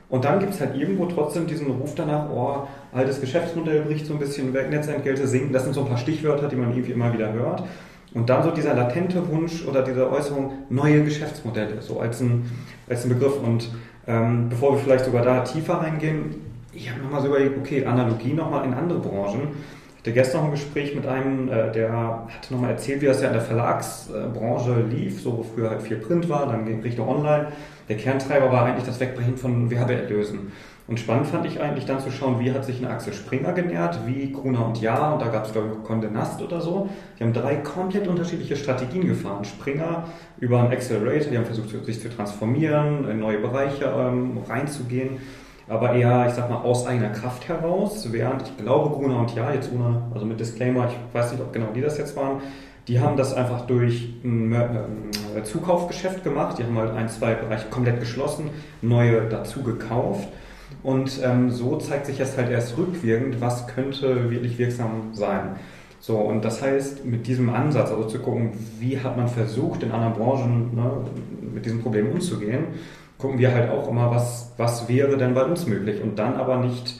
[0.10, 4.14] Und dann gibt es halt irgendwo trotzdem diesen Ruf danach, oh, altes Geschäftsmodell bricht so
[4.14, 5.54] ein bisschen weg, Netzentgelte sinken.
[5.54, 7.64] Das sind so ein paar Stichwörter, die man irgendwie immer wieder hört.
[8.14, 12.50] Und dann so dieser latente Wunsch oder diese Äußerung, neue Geschäftsmodelle, so als ein,
[12.90, 13.42] als ein Begriff.
[13.42, 13.70] Und
[14.06, 16.36] ähm, bevor wir vielleicht sogar da tiefer reingehen,
[16.74, 19.50] ich habe nochmal so überlegt, okay, Analogie nochmal in andere Branchen.
[19.94, 23.28] Ich hatte gestern ein Gespräch mit einem, äh, der hatte nochmal erzählt, wie das ja
[23.28, 27.48] in der Verlagsbranche lief, so wo früher halt viel Print war, dann ging Richtung Online.
[27.88, 30.52] Der Kerntreiber war eigentlich das Wegbrechen von Werbeerlösen.
[30.92, 34.06] Und spannend fand ich eigentlich dann zu schauen, wie hat sich eine Axel Springer genährt,
[34.06, 36.90] wie Gruner und Ja, und da gab es glaube ich Condé Nast oder so.
[37.18, 39.46] Die haben drei komplett unterschiedliche Strategien gefahren.
[39.46, 40.04] Springer
[40.38, 45.20] über einen Accelerator, die haben versucht, sich zu transformieren, in neue Bereiche ähm, reinzugehen,
[45.70, 49.54] aber eher, ich sag mal, aus eigener Kraft heraus, während ich glaube, Gruner und Ja,
[49.54, 52.42] jetzt ohne, also mit Disclaimer, ich weiß nicht, ob genau die das jetzt waren,
[52.90, 54.54] die haben das einfach durch ein
[55.44, 56.58] Zukaufgeschäft gemacht.
[56.58, 58.50] Die haben halt ein, zwei Bereiche komplett geschlossen,
[58.82, 60.28] neue dazu gekauft
[60.84, 65.56] und ähm, so zeigt sich jetzt halt erst rückwirkend, was könnte wirklich wirksam sein.
[66.00, 69.92] So, und das heißt, mit diesem Ansatz, also zu gucken, wie hat man versucht, in
[69.92, 70.92] anderen Branchen ne,
[71.54, 72.66] mit diesem Problem umzugehen,
[73.20, 76.02] gucken wir halt auch immer, was, was wäre denn bei uns möglich.
[76.02, 77.00] Und dann aber nicht,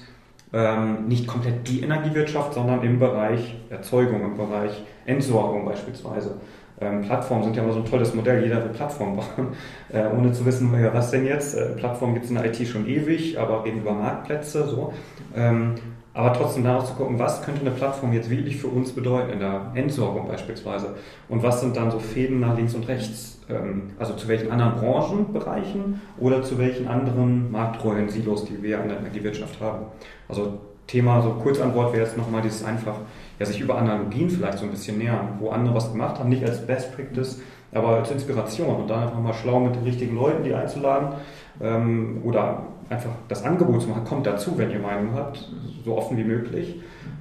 [0.54, 6.40] ähm, nicht komplett die Energiewirtschaft, sondern im Bereich Erzeugung, im Bereich Entsorgung beispielsweise.
[6.80, 9.50] Ähm, Plattformen sind ja immer so ein tolles Modell, jeder will Plattformen bauen,
[9.94, 11.56] äh, ohne zu wissen, was denn jetzt.
[11.56, 14.94] Äh, Plattformen gibt es in der IT schon ewig, aber reden über Marktplätze, so.
[15.36, 15.76] Ähm,
[16.14, 19.40] aber trotzdem darauf zu gucken, was könnte eine Plattform jetzt wirklich für uns bedeuten, in
[19.40, 20.96] der Entsorgung beispielsweise.
[21.30, 23.40] Und was sind dann so Fäden nach links und rechts?
[23.50, 28.90] Ähm, also zu welchen anderen Branchenbereichen oder zu welchen anderen Marktrollen, Silos, die wir in
[28.90, 29.86] der Energiewirtschaft haben.
[30.28, 32.96] Also Thema, so Kurzantwort wäre jetzt nochmal dieses einfach
[33.40, 36.44] ja, sich über Analogien vielleicht so ein bisschen nähern, wo andere was gemacht haben, nicht
[36.44, 40.44] als Best Practice, aber als Inspiration und dann einfach mal schlau mit den richtigen Leuten
[40.44, 41.14] die einzuladen
[41.62, 45.48] ähm, oder einfach das Angebot zu machen, kommt dazu, wenn ihr Meinung habt,
[45.86, 46.76] so offen wie möglich.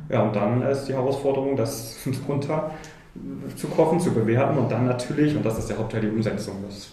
[0.08, 2.72] Ja, und dann ist die Herausforderung, das drunter
[3.56, 6.56] zu kochen, zu bewerten und dann natürlich, und das ist der Hauptteil, die Umsetzung.
[6.66, 6.90] Das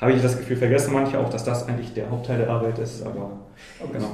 [0.00, 3.04] habe ich das Gefühl, vergessen manche auch, dass das eigentlich der Hauptteil der Arbeit ist,
[3.04, 3.30] aber
[3.92, 4.10] genau.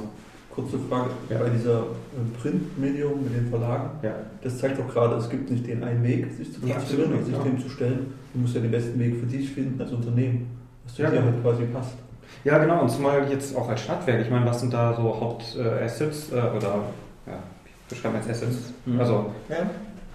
[0.49, 1.39] Kurze Frage, ja.
[1.39, 4.13] bei dieser äh, Printmedium mit den Verlagen, ja.
[4.43, 7.25] das zeigt doch gerade, es gibt nicht den einen Weg, sich zu positionieren ja, und
[7.25, 8.13] sich dem zu stellen.
[8.35, 10.47] Du musst ja den besten Weg für dich finden als Unternehmen,
[10.83, 11.23] was zu dir genau.
[11.23, 11.95] halt quasi passt.
[12.43, 16.31] Ja, genau, und zumal jetzt auch als Stadtwerk, ich meine, was sind da so Hauptassets
[16.31, 16.83] äh, äh, oder,
[17.25, 17.33] ja,
[17.89, 18.73] beschreiben wir jetzt Assets?
[18.85, 18.99] Mhm.
[18.99, 19.31] Also,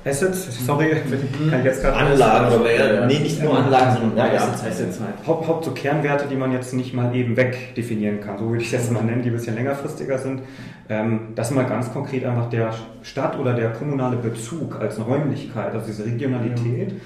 [0.05, 0.91] Assets, sorry,
[1.51, 4.65] kann ich jetzt gerade Anlagen, aber ja, nee, nicht nur Anlagen, sondern ja, ja, Assets,
[4.65, 5.27] Assets halt.
[5.27, 8.69] Haupt, Haupt so Kernwerte, die man jetzt nicht mal eben wegdefinieren kann, so würde ich
[8.69, 10.43] es jetzt mal nennen, die ein bisschen längerfristiger sind.
[10.89, 15.73] Ähm, das ist mal ganz konkret einfach der Stadt- oder der kommunale Bezug als Räumlichkeit,
[15.75, 16.93] also diese Regionalität.
[16.93, 17.01] Ähm,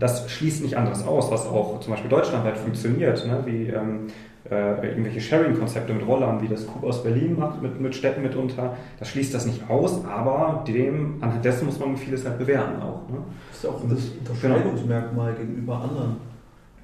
[0.00, 3.40] das schließt nicht anderes aus, was auch zum Beispiel deutschlandweit funktioniert, ne?
[3.46, 4.08] wie ähm,
[4.50, 8.76] äh, irgendwelche Sharing-Konzepte mit Rollern, wie das Coop aus Berlin macht, mit, mit Städten mitunter.
[8.98, 13.08] Das schließt das nicht aus, aber dem, anhand dessen muss man vieles halt bewerten auch.
[13.08, 13.18] Ne?
[13.50, 15.46] Das ist auch das Unterscheidungsmerkmal genau.
[15.46, 16.16] gegenüber anderen.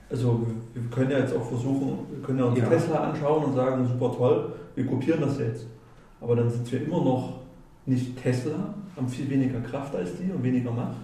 [0.09, 2.67] Also wir können ja jetzt auch versuchen, wir können ja uns ja.
[2.67, 5.67] Tesla anschauen und sagen, super toll, wir kopieren das jetzt.
[6.21, 7.41] Aber dann sind wir immer noch
[7.87, 10.97] nicht Tesla, haben viel weniger Kraft als die und weniger Macht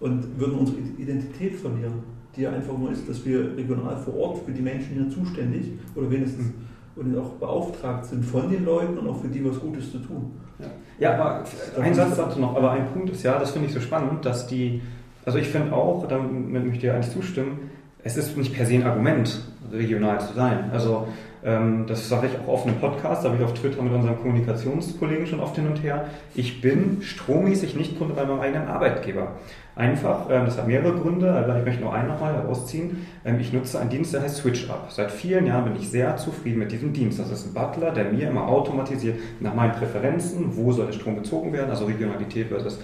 [0.00, 2.02] und würden unsere Identität verlieren
[2.36, 6.10] die einfach nur ist, dass wir regional vor Ort für die Menschen hier zuständig oder
[6.10, 6.54] wenigstens mhm.
[6.96, 10.32] und auch beauftragt sind von den Leuten und auch für die was Gutes zu tun.
[10.58, 10.66] Ja,
[10.98, 11.44] ja aber
[11.80, 14.46] ein Satz dazu noch, aber ein Punkt ist ja, das finde ich so spannend, dass
[14.46, 14.80] die,
[15.24, 17.70] also ich finde auch, damit möchte ich dir eigentlich zustimmen,
[18.02, 20.70] es ist nicht per se ein Argument, regional zu sein.
[20.72, 21.06] Also
[21.42, 24.18] ähm, das sage ich auch oft im Podcast, da habe ich auf Twitter mit unseren
[24.18, 26.06] Kommunikationskollegen schon oft hin und her.
[26.34, 29.32] Ich bin strommäßig nicht Kunde bei meinem eigenen Arbeitgeber.
[29.74, 33.06] Einfach, ähm, das hat mehrere Gründe, aber ich möchte nur einen nochmal herausziehen.
[33.24, 34.90] Ähm, ich nutze einen Dienst, der heißt SwitchUp.
[34.90, 37.18] Seit vielen Jahren bin ich sehr zufrieden mit diesem Dienst.
[37.18, 41.16] Das ist ein Butler, der mir immer automatisiert nach meinen Präferenzen, wo soll der Strom
[41.16, 42.80] bezogen werden, also Regionalität versus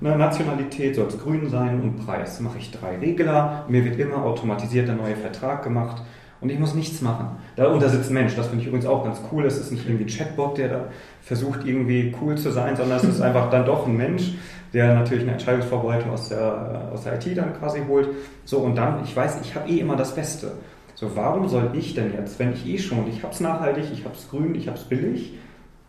[0.00, 2.38] ne, Nationalität, soll es grün sein und Preis.
[2.38, 6.02] Mache ich drei Regler, mir wird immer automatisiert der neue Vertrag gemacht
[6.40, 7.28] und ich muss nichts machen.
[7.56, 9.46] Da, da sitzt ein Mensch, das finde ich übrigens auch ganz cool.
[9.46, 10.84] Es ist nicht irgendwie ein Chatbot, der da
[11.22, 14.34] versucht irgendwie cool zu sein, sondern es ist einfach dann doch ein Mensch,
[14.72, 18.08] der natürlich eine Entscheidungsvorbereitung aus der, aus der IT dann quasi holt.
[18.44, 20.52] So, und dann, ich weiß, ich habe eh immer das Beste.
[20.94, 24.04] So, warum soll ich denn jetzt, wenn ich eh schon, ich habe es nachhaltig, ich
[24.04, 25.34] habe es grün, ich habe es billig,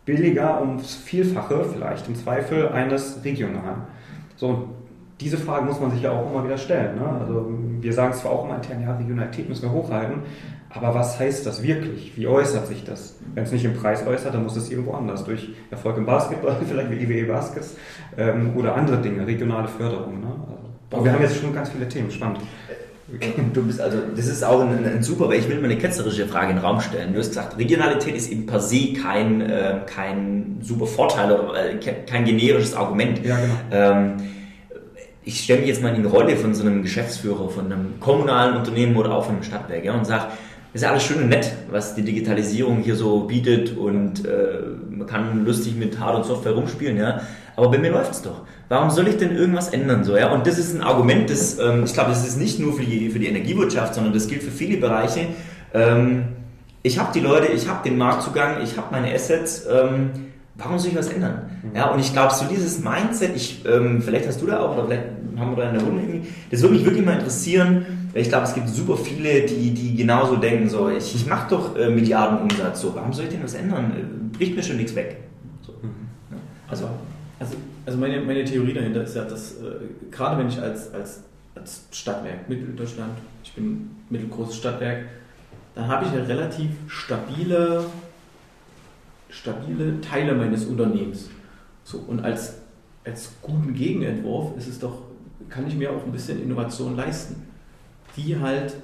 [0.04, 3.82] billiger ums Vielfache vielleicht im Zweifel eines regionalen.
[4.36, 4.68] So,
[5.20, 6.96] diese Frage muss man sich ja auch immer wieder stellen.
[6.96, 7.08] Ne?
[7.20, 7.48] Also
[7.80, 10.22] wir sagen zwar auch immer intern, ja, Regionalität müssen wir hochhalten,
[10.70, 12.12] aber was heißt das wirklich?
[12.16, 13.16] Wie äußert sich das?
[13.34, 15.24] Wenn es nicht im Preis äußert, dann muss es irgendwo anders.
[15.24, 17.74] Durch Erfolg im Basketball, vielleicht wie IWE Baskets
[18.16, 20.20] ähm, oder andere Dinge, regionale Förderung.
[20.20, 20.26] Ne?
[20.26, 22.40] Also, aber wir haben jetzt schon ganz viele Themen, spannend.
[23.54, 26.26] Du bist also, das ist auch ein, ein, super, weil ich will mal eine ketzerische
[26.26, 27.14] Frage in den Raum stellen.
[27.14, 31.76] Du hast gesagt, Regionalität ist eben per se kein, äh, kein super Vorteil oder äh,
[31.78, 33.24] kein generisches Argument.
[33.24, 33.54] Ja, genau.
[33.70, 34.12] Ähm,
[35.28, 38.56] ich stelle mich jetzt mal in die Rolle von so einem Geschäftsführer von einem kommunalen
[38.56, 40.28] Unternehmen oder auch von einem Stadtwerk ja, und sage,
[40.72, 44.60] ist ja alles schön und nett, was die Digitalisierung hier so bietet und äh,
[44.90, 47.20] man kann lustig mit Hard- und Software rumspielen, ja.
[47.56, 48.42] Aber bei mir läuft es doch.
[48.70, 50.02] Warum soll ich denn irgendwas ändern?
[50.02, 50.32] So, ja?
[50.32, 53.10] Und das ist ein Argument, das, ähm, ich glaube, das ist nicht nur für die,
[53.10, 55.26] für die Energiewirtschaft, sondern das gilt für viele Bereiche.
[55.74, 56.24] Ähm,
[56.82, 59.66] ich habe die Leute, ich habe den Marktzugang, ich habe meine Assets.
[59.70, 60.27] Ähm,
[60.58, 61.50] warum soll ich was ändern?
[61.62, 61.76] Mhm.
[61.76, 64.86] Ja, und ich glaube, so dieses Mindset, ich, ähm, vielleicht hast du da auch, oder
[64.86, 65.04] vielleicht
[65.36, 68.28] haben wir da in der Runde irgendwie, das würde mich wirklich mal interessieren, weil ich
[68.28, 71.88] glaube, es gibt super viele, die, die genauso denken, so, ich, ich mache doch äh,
[71.88, 73.92] Milliarden Umsatz, so, warum soll ich denn was ändern?
[73.96, 75.18] Äh, bricht mir schon nichts weg.
[75.62, 75.72] So.
[75.72, 75.90] Mhm.
[76.30, 76.36] Ja.
[76.68, 76.88] Also,
[77.38, 77.54] also,
[77.86, 81.22] also meine, meine Theorie dahinter ist ja, dass äh, gerade wenn ich als, als,
[81.54, 83.12] als Stadtwerk, Mitteldeutschland,
[83.44, 85.04] ich bin mittelgroßes Stadtwerk,
[85.76, 87.84] dann habe ich eine relativ stabile,
[89.28, 91.30] stabile Teile meines Unternehmens.
[91.84, 92.56] So, und als,
[93.04, 95.02] als guten Gegenentwurf ist es doch,
[95.48, 97.46] kann ich mir auch ein bisschen Innovation leisten.
[98.16, 98.74] Die halt,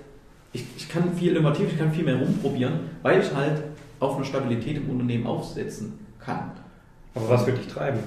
[0.52, 3.62] ich, ich kann viel innovativ, ich kann viel mehr rumprobieren, weil ich halt
[4.00, 6.52] auf eine Stabilität im Unternehmen aufsetzen kann.
[7.14, 7.98] Aber was wird dich treiben?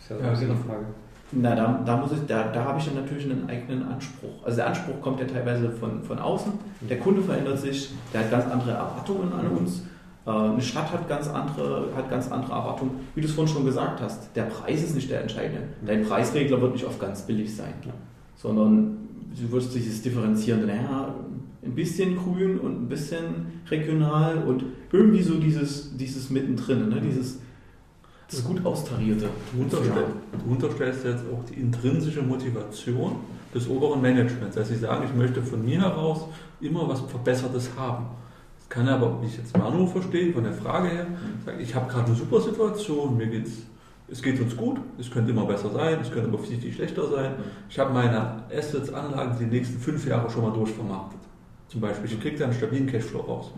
[0.00, 0.86] Ist ja so ein bisschen Frage.
[1.32, 4.44] Na, da, da, muss ich, da, da habe ich dann natürlich einen eigenen Anspruch.
[4.44, 6.52] Also der Anspruch kommt ja teilweise von, von außen.
[6.88, 9.82] Der Kunde verändert sich, der hat ganz andere Erwartungen an uns.
[10.26, 13.00] Äh, eine Stadt hat ganz andere, hat ganz andere Erwartungen.
[13.14, 15.62] Wie du es vorhin schon gesagt hast, der Preis ist nicht der entscheidende.
[15.84, 17.74] Dein Preisregler wird nicht oft ganz billig sein,
[18.34, 18.96] sondern
[19.40, 20.66] du wirst das differenzieren.
[20.66, 21.14] Naja,
[21.64, 27.00] ein bisschen grün und ein bisschen regional und irgendwie so dieses, dieses mittendrin, ne?
[27.00, 27.40] dieses
[28.28, 29.28] das gut austarierte.
[29.52, 30.04] Du, unterstell,
[30.44, 33.12] du unterstellst jetzt auch die intrinsische Motivation
[33.54, 34.56] des oberen Managements.
[34.56, 36.22] Also sie sagen, ich möchte von mir heraus
[36.60, 38.06] immer was Verbessertes haben.
[38.68, 41.06] Kann aber, wie ich jetzt Manu verstehe, von der Frage her,
[41.44, 43.62] sagen, ich habe gerade eine super Situation, mir geht's,
[44.08, 47.08] es geht uns gut, es könnte immer besser sein, es könnte aber viel, viel schlechter
[47.08, 47.34] sein.
[47.68, 51.20] Ich habe meine Assets, Anlagen die nächsten fünf Jahre schon mal durchvermarktet.
[51.68, 53.52] Zum Beispiel, ich kriege da einen stabilen Cashflow raus.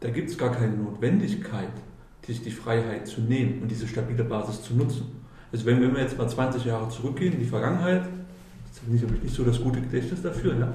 [0.00, 1.72] Da gibt es gar keine Notwendigkeit,
[2.26, 5.24] sich die Freiheit zu nehmen und diese stabile Basis zu nutzen.
[5.52, 8.02] Also wenn, wenn wir jetzt mal 20 Jahre zurückgehen in die Vergangenheit,
[8.68, 10.72] das ist nicht, nicht so das gute Gedächtnis dafür, ja.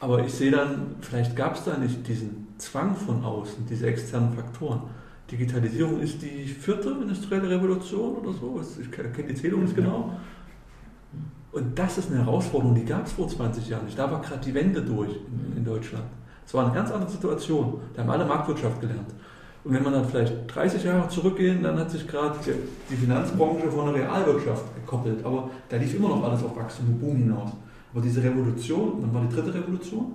[0.00, 4.32] aber ich sehe dann, vielleicht gab es da nicht diesen Zwang von außen, diese externen
[4.32, 4.82] Faktoren.
[5.30, 10.12] Digitalisierung ist die vierte industrielle Revolution oder so, ich kenne die Zählung nicht genau.
[11.52, 13.98] Und das ist eine Herausforderung, die gab es vor 20 Jahren nicht.
[13.98, 16.04] Da war gerade die Wende durch in, in Deutschland.
[16.44, 17.80] Es war eine ganz andere Situation.
[17.94, 19.14] Da haben alle Marktwirtschaft gelernt.
[19.62, 22.38] Und wenn man dann vielleicht 30 Jahre zurückgehen, dann hat sich gerade
[22.90, 25.24] die Finanzbranche von der Realwirtschaft gekoppelt.
[25.24, 27.50] Aber da lief immer noch alles auf Wachstum und Boom hinaus.
[27.92, 30.12] Aber diese Revolution, dann war die dritte Revolution?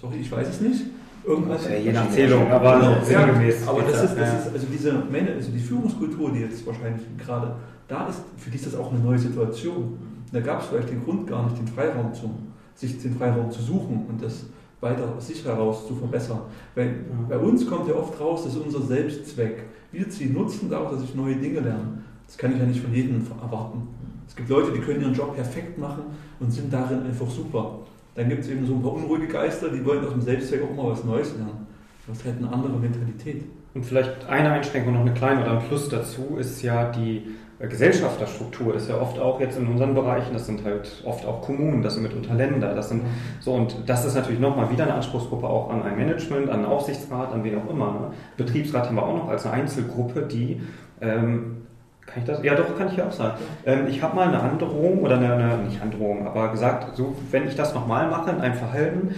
[0.00, 0.84] Sorry, ich weiß es nicht.
[1.26, 1.66] Irgendwas.
[1.66, 3.04] Äh, je nach Zählung, aber genau.
[3.04, 3.64] sinngemäß.
[3.64, 7.56] Ja, aber das ist, das ist, also diese also die Führungskultur, die jetzt wahrscheinlich gerade
[7.88, 9.98] da ist, für die ist das auch eine neue Situation.
[10.32, 12.30] Da gab es vielleicht den Grund gar nicht, den Freiraum zu,
[12.74, 14.46] sich den Freiraum zu suchen und das
[14.80, 16.40] weiter aus sich heraus zu verbessern.
[16.74, 16.94] Weil
[17.28, 19.64] bei uns kommt ja oft raus, das ist unser Selbstzweck.
[19.90, 22.02] Wir ziehen Nutzen daraus, dass ich neue Dinge lerne.
[22.26, 23.88] Das kann ich ja nicht von jedem erwarten.
[24.28, 26.02] Es gibt Leute, die können ihren Job perfekt machen
[26.38, 27.85] und sind darin einfach super.
[28.16, 30.70] Dann gibt es eben so ein paar unruhige Geister, die wollen aus dem Selbstzweck auch
[30.70, 31.66] immer was Neues lernen.
[32.06, 33.44] Das ist halt eine andere Mentalität.
[33.74, 38.74] Und vielleicht eine Einschränkung, noch eine kleine oder ein Plus dazu, ist ja die Gesellschafterstruktur
[38.74, 41.94] ist ja oft auch jetzt in unseren Bereichen, das sind halt oft auch Kommunen, das
[41.94, 43.02] sind mitunter Länder, das sind
[43.40, 46.66] so und das ist natürlich nochmal wieder eine Anspruchsgruppe auch an ein Management, an einen
[46.66, 47.92] Aufsichtsrat, an wen auch immer.
[47.92, 48.10] Ne?
[48.36, 50.60] Betriebsrat haben wir auch noch als eine Einzelgruppe, die
[51.00, 51.65] ähm,
[52.06, 52.42] kann ich das?
[52.42, 53.38] Ja, doch, kann ich ja auch sagen.
[53.64, 57.46] Ähm, ich habe mal eine Androhung oder eine, eine, nicht Androhung, aber gesagt, so, wenn
[57.46, 59.14] ich das nochmal mache in einem Verhalten,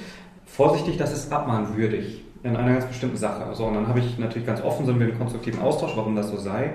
[0.47, 3.55] vorsichtig, das ist abmahnwürdig in einer ganz bestimmten Sache.
[3.55, 6.37] So, und dann habe ich natürlich ganz offen, so einen konstruktiven Austausch, warum das so
[6.37, 6.71] sei.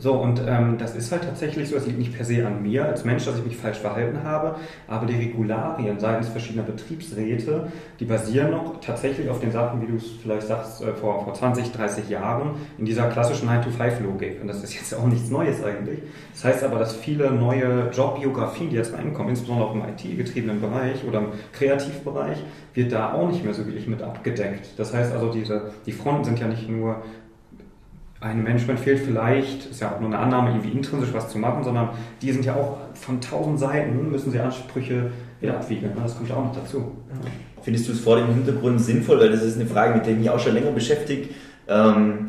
[0.00, 2.84] So, und ähm, das ist halt tatsächlich so, es liegt nicht per se an mir
[2.84, 4.54] als Mensch, dass ich mich falsch verhalten habe,
[4.86, 7.66] aber die Regularien seitens verschiedener Betriebsräte,
[7.98, 11.34] die basieren noch tatsächlich auf den Sachen, wie du es vielleicht sagst, äh, vor, vor
[11.34, 14.40] 20, 30 Jahren, in dieser klassischen 9-to-5-Logik.
[14.40, 15.98] Und das ist jetzt auch nichts Neues eigentlich.
[16.32, 21.04] Das heißt aber, dass viele neue Jobbiografien, die jetzt reinkommen, insbesondere auch im IT-getriebenen Bereich
[21.06, 22.38] oder im Kreativbereich,
[22.74, 24.68] wird da auch nicht mehr so wirklich mit abgedeckt.
[24.76, 27.02] Das heißt also, diese, die Fronten sind ja nicht nur
[28.20, 31.62] einem Management fehlt vielleicht, ist ja auch nur eine Annahme, irgendwie intrinsisch was zu machen,
[31.62, 35.90] sondern die sind ja auch von tausend Seiten, müssen sie Ansprüche wieder abwiegen.
[36.02, 36.96] Das kommt ja auch noch dazu.
[37.62, 40.18] Findest du es vor dem Hintergrund sinnvoll, weil das ist eine Frage, mit der ich
[40.18, 41.34] mich auch schon länger beschäftigt.
[41.68, 42.28] Ähm,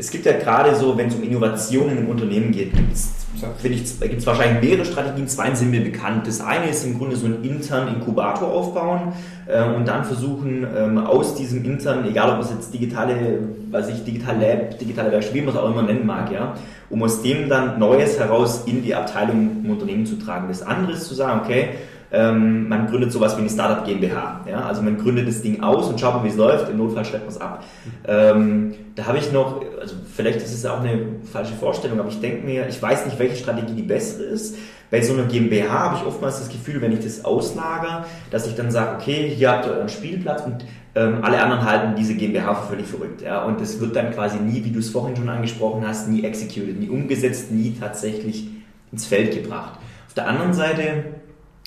[0.00, 4.62] es gibt ja gerade so, wenn es um Innovationen im Unternehmen geht, gibt es wahrscheinlich
[4.62, 5.28] mehrere Strategien.
[5.28, 6.26] Zwei sind mir bekannt.
[6.26, 9.12] Das eine ist im Grunde so einen internen Inkubator aufbauen
[9.46, 14.02] äh, und dann versuchen, ähm, aus diesem internen, egal ob es jetzt digitale, weiß ich,
[14.04, 16.54] digitale Lab, digitale Werkstatt, wie man es auch immer nennen mag, ja,
[16.88, 20.48] um aus dem dann Neues heraus in die Abteilung im Unternehmen zu tragen.
[20.48, 21.68] Das andere ist zu sagen, okay,
[22.12, 24.40] ähm, man gründet sowas wie eine Startup GmbH.
[24.48, 24.62] Ja?
[24.62, 26.68] Also man gründet das Ding aus und schaut mal, wie es läuft.
[26.68, 27.64] Im Notfall stellt man es ab.
[28.06, 30.98] Ähm, da habe ich noch, also vielleicht ist es auch eine
[31.32, 34.56] falsche Vorstellung, aber ich denke mir, ich weiß nicht, welche Strategie die bessere ist.
[34.90, 38.56] Bei so einer GmbH habe ich oftmals das Gefühl, wenn ich das auslager, dass ich
[38.56, 40.64] dann sage, okay, hier habt ihr euren Spielplatz und
[40.96, 43.22] ähm, alle anderen halten diese GmbH für völlig verrückt.
[43.22, 43.44] Ja?
[43.44, 46.80] Und es wird dann quasi nie, wie du es vorhin schon angesprochen hast, nie executed,
[46.80, 48.48] nie umgesetzt, nie tatsächlich
[48.90, 49.78] ins Feld gebracht.
[50.08, 51.04] Auf der anderen Seite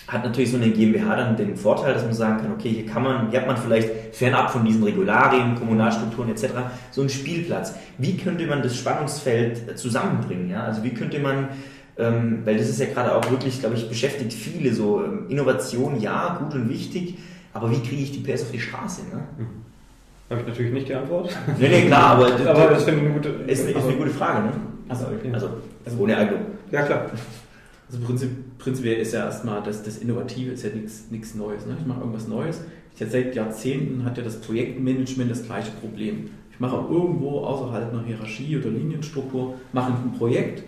[0.07, 3.03] hat natürlich so eine GmbH dann den Vorteil, dass man sagen kann, okay, hier kann
[3.03, 6.45] man, hier hat man vielleicht fernab von diesen Regularien, Kommunalstrukturen etc.
[6.91, 7.75] so einen Spielplatz.
[7.97, 10.49] Wie könnte man das Spannungsfeld zusammenbringen?
[10.49, 10.63] Ja?
[10.63, 11.49] Also wie könnte man,
[11.97, 15.99] ähm, weil das ist ja gerade auch wirklich, glaube ich, beschäftigt viele so ähm, Innovation,
[15.99, 17.17] ja, gut und wichtig,
[17.53, 19.03] aber wie kriege ich die PS auf die Straße?
[19.03, 19.23] Ne?
[19.37, 19.47] Mhm.
[20.29, 21.29] Habe ich natürlich nicht die Antwort.
[21.59, 24.47] Nee, nee, klar, aber, das, aber das ich eine gute, ist, ist eine gute Frage.
[24.47, 24.51] Ne?
[24.89, 25.29] Also, okay.
[25.31, 25.49] also,
[25.85, 26.41] also ohne Eignung.
[26.71, 27.05] Ja, klar.
[27.93, 30.71] Also Prinzip, prinzipiell ist ja erstmal, das, das Innovative ist ja
[31.11, 31.67] nichts Neues.
[31.67, 31.77] Ne?
[31.79, 32.63] Ich mache irgendwas Neues.
[32.95, 36.31] Seit Jahrzehnten hat ja das Projektmanagement das gleiche Problem.
[36.51, 40.63] Ich mache irgendwo außerhalb einer Hierarchie oder Linienstruktur, mache ein Projekt,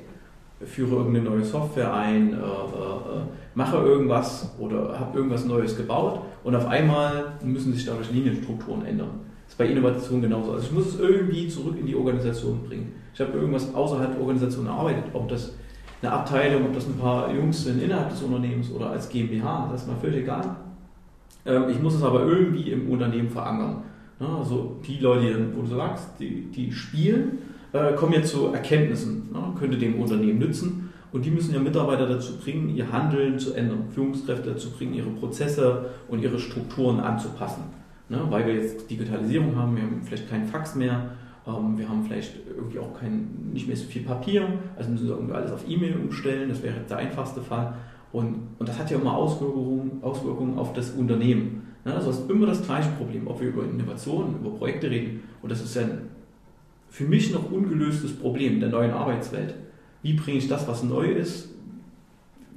[0.63, 3.21] führe irgendeine neue Software ein, äh, äh, äh
[3.55, 9.21] mache irgendwas oder habe irgendwas Neues gebaut und auf einmal müssen sich dadurch Linienstrukturen ändern.
[9.45, 10.51] Das ist bei Innovation genauso.
[10.51, 12.93] Also ich muss es irgendwie zurück in die Organisation bringen.
[13.13, 15.53] Ich habe irgendwas außerhalb der Organisation erarbeitet, ob das
[16.01, 19.81] eine Abteilung, ob das ein paar Jungs sind innerhalb des Unternehmens oder als GmbH, das
[19.81, 20.55] ist mal völlig egal.
[21.45, 23.83] Ähm, ich muss es aber irgendwie im Unternehmen verankern.
[24.19, 27.39] Also die Leute, wo du sagst, die, die spielen,
[27.73, 29.29] äh, kommen jetzt zu Erkenntnissen,
[29.59, 30.89] könnte dem Unternehmen nützen.
[31.11, 35.09] Und die müssen ja Mitarbeiter dazu bringen, ihr Handeln zu ändern, Führungskräfte dazu bringen, ihre
[35.09, 37.63] Prozesse und ihre Strukturen anzupassen.
[38.09, 41.11] Weil wir jetzt Digitalisierung haben, wir haben vielleicht keinen Fax mehr,
[41.47, 45.15] ähm, wir haben vielleicht irgendwie auch kein, nicht mehr so viel Papier, also müssen wir
[45.15, 47.75] irgendwie alles auf E-Mail umstellen, das wäre der einfachste Fall.
[48.11, 51.67] Und, und das hat ja immer Auswirkungen, Auswirkungen auf das Unternehmen.
[51.85, 55.21] Ja, also ist immer das gleiche Problem, ob wir über Innovationen, über Projekte reden.
[55.41, 55.83] Und das ist ja
[56.89, 59.53] für mich noch ungelöstes Problem der neuen Arbeitswelt.
[60.01, 61.49] Wie bringe ich das, was neu ist,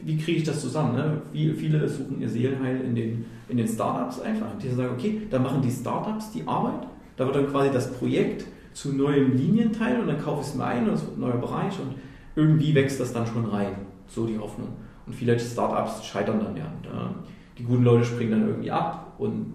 [0.01, 0.95] wie kriege ich das zusammen?
[0.95, 1.23] Ne?
[1.33, 4.57] Wie, viele suchen ihr Seelenheil in den, in den Startups einfach.
[4.63, 8.45] Die sagen, okay, dann machen die Startups die Arbeit, da wird dann quasi das Projekt
[8.79, 11.39] zu neuem Linienteil und dann kaufe ich es mir ein und es wird ein neuer
[11.39, 11.97] Bereich und
[12.37, 13.73] irgendwie wächst das dann schon rein.
[14.07, 14.69] So die Hoffnung.
[15.05, 16.65] Und viele Startups scheitern dann ja.
[16.65, 17.27] Und,
[17.59, 19.55] die guten Leute springen dann irgendwie ab und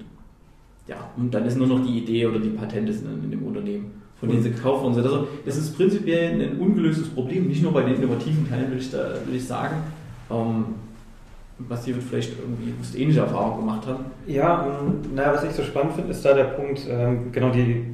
[0.87, 3.91] ja, und dann ist nur noch die Idee oder die Patente in, in dem Unternehmen,
[4.19, 4.99] von denen sie kaufen und so.
[4.99, 8.91] Also das ist prinzipiell ein ungelöstes Problem, nicht nur bei den innovativen Teilen, würde ich,
[8.91, 9.77] da, will ich sagen.
[10.29, 10.65] Ähm,
[11.59, 14.03] was die vielleicht irgendwie ähnliche Erfahrungen gemacht haben.
[14.27, 17.85] Ja, ähm, naja, was ich so spannend finde, ist da der Punkt, ähm, genau die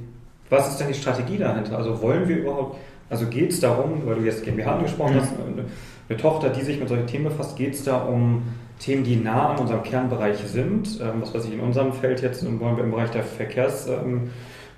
[0.50, 1.78] was ist denn die Strategie dahinter?
[1.78, 2.78] Also wollen wir überhaupt,
[3.10, 5.22] also geht es darum, weil du jetzt GmbH angesprochen mhm.
[5.22, 5.66] hast, eine,
[6.10, 8.44] eine, Tochter, die sich mit solchen Themen befasst, geht es da um
[8.80, 11.00] Themen, die nah an unserem Kernbereich sind?
[11.02, 14.32] Ähm, was weiß ich, in unserem Feld jetzt wollen wir im Bereich der Verkehrs, ähm,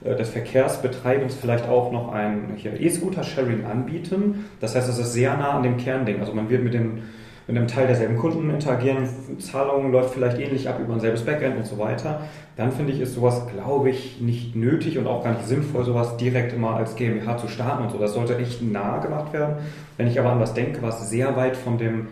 [0.04, 4.46] äh, des Verkehrsbetreibens vielleicht auch noch ein E-Scooter-Sharing anbieten.
[4.60, 6.20] Das heißt, es ist sehr nah an dem Kernding.
[6.20, 7.04] Also man wird mit dem
[7.48, 9.08] mit einem Teil derselben Kunden interagieren,
[9.40, 12.22] Zahlungen läuft vielleicht ähnlich ab über ein selbes Backend und so weiter,
[12.56, 16.18] dann finde ich, ist sowas, glaube ich, nicht nötig und auch gar nicht sinnvoll, sowas
[16.18, 17.98] direkt immer als GmbH zu starten und so.
[17.98, 19.56] Das sollte echt nah gemacht werden.
[19.98, 22.08] Wenn ich aber an was denke, was sehr weit von dem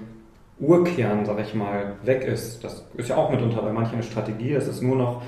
[0.60, 4.54] Urkern, sag ich mal, weg ist, das ist ja auch mitunter bei manchen eine Strategie,
[4.54, 5.22] das ist nur noch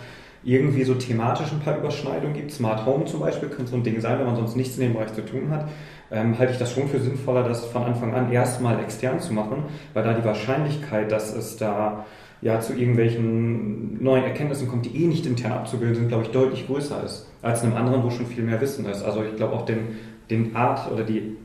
[0.44, 2.52] irgendwie so thematisch ein paar Überschneidungen gibt.
[2.52, 4.94] Smart Home zum Beispiel könnte so ein Ding sein, wenn man sonst nichts in dem
[4.94, 5.68] Bereich zu tun hat.
[6.12, 9.64] Ähm, halte ich das schon für sinnvoller, das von Anfang an erstmal extern zu machen,
[9.94, 12.06] weil da die Wahrscheinlichkeit, dass es da
[12.42, 16.68] ja zu irgendwelchen neuen Erkenntnissen kommt, die eh nicht intern abzubilden sind, glaube ich, deutlich
[16.68, 19.04] größer ist als in einem anderen, wo schon viel mehr Wissen ist.
[19.04, 20.00] Also ich glaube auch den,
[20.30, 21.38] den Art oder die,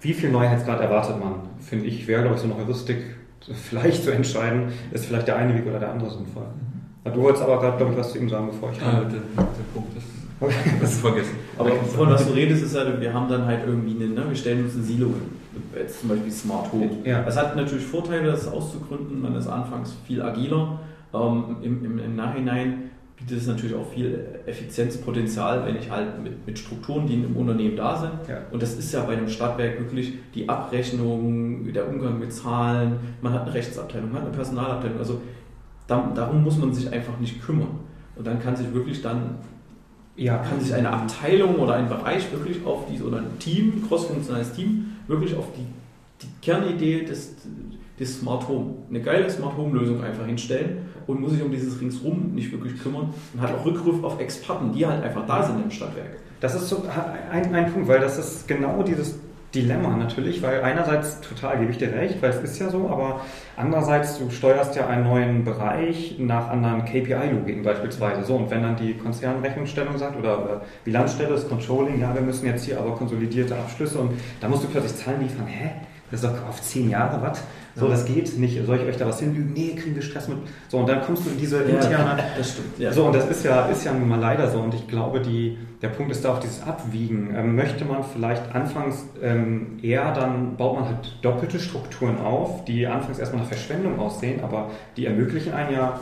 [0.00, 2.98] wie viel Neuheitsgrad erwartet man, finde ich, wäre, glaube ich, so eine Heuristik
[3.40, 6.46] vielleicht zu entscheiden, ist vielleicht der eine Weg oder der andere sinnvoll.
[7.04, 8.82] Du wolltest aber gerade, glaube ich, was zu ihm sagen, bevor ich.
[8.82, 10.15] Ah, der, der Punkt ist.
[10.40, 11.36] Das ist vergessen.
[11.58, 14.36] Aber von was du redest, ist halt, wir haben dann halt irgendwie eine, ne, wir
[14.36, 15.36] stellen uns ein Silo hin.
[15.74, 16.90] Jetzt zum Beispiel Smart Home.
[17.04, 17.22] Ja.
[17.22, 19.22] Das hat natürlich Vorteile, das auszugründen.
[19.22, 20.80] Man ist anfangs viel agiler.
[21.14, 26.46] Ähm, im, im, im, Nachhinein bietet es natürlich auch viel Effizienzpotenzial, wenn ich halt mit,
[26.46, 28.12] mit Strukturen, die im Unternehmen da sind.
[28.28, 28.42] Ja.
[28.50, 32.96] Und das ist ja bei einem Stadtwerk wirklich die Abrechnung, der Umgang mit Zahlen.
[33.22, 34.98] Man hat eine Rechtsabteilung, man hat eine Personalabteilung.
[34.98, 35.22] Also
[35.86, 37.80] darum muss man sich einfach nicht kümmern.
[38.16, 39.36] Und dann kann sich wirklich dann
[40.16, 40.38] ja.
[40.38, 44.92] kann sich eine Abteilung oder ein Bereich wirklich auf diese, oder ein Team, crossfunktionales Team,
[45.06, 45.66] wirklich auf die,
[46.22, 47.34] die Kernidee des,
[47.98, 51.80] des Smart Home, eine geile Smart Home Lösung einfach hinstellen und muss sich um dieses
[51.80, 55.62] Ringsrum nicht wirklich kümmern und hat auch Rückgriff auf Experten, die halt einfach da sind
[55.62, 56.18] im Stadtwerk.
[56.40, 56.84] Das ist so
[57.30, 59.18] ein, ein Punkt, weil das ist genau dieses
[59.54, 63.20] Dilemma natürlich, weil einerseits total gebe ich dir recht, weil es ist ja so, aber
[63.56, 68.24] andererseits du steuerst ja einen neuen Bereich nach anderen KPI-Logiken beispielsweise.
[68.24, 72.46] So, und wenn dann die Konzernrechnungsstellung sagt oder, oder Bilanzstelle, das Controlling, ja, wir müssen
[72.46, 75.70] jetzt hier aber konsolidierte Abschlüsse und da musst du plötzlich Zahlen liefern, hä?
[76.10, 77.42] Das ist doch auf zehn Jahre, was?
[77.78, 78.64] So, das geht nicht.
[78.64, 79.52] Soll ich euch da was hinlügen?
[79.52, 80.38] Nee, kriegen wir Stress mit.
[80.68, 82.20] So, und dann kommst du in diese interne.
[82.22, 82.78] Ja, das stimmt.
[82.78, 82.90] Ja.
[82.90, 84.60] So, und das ist ja, ist ja nun mal leider so.
[84.60, 87.34] Und ich glaube, die, der Punkt ist da auch dieses Abwiegen.
[87.36, 92.86] Ähm, möchte man vielleicht anfangs ähm, eher, dann baut man halt doppelte Strukturen auf, die
[92.86, 96.00] anfangs erstmal nach Verschwendung aussehen, aber die ermöglichen einen ja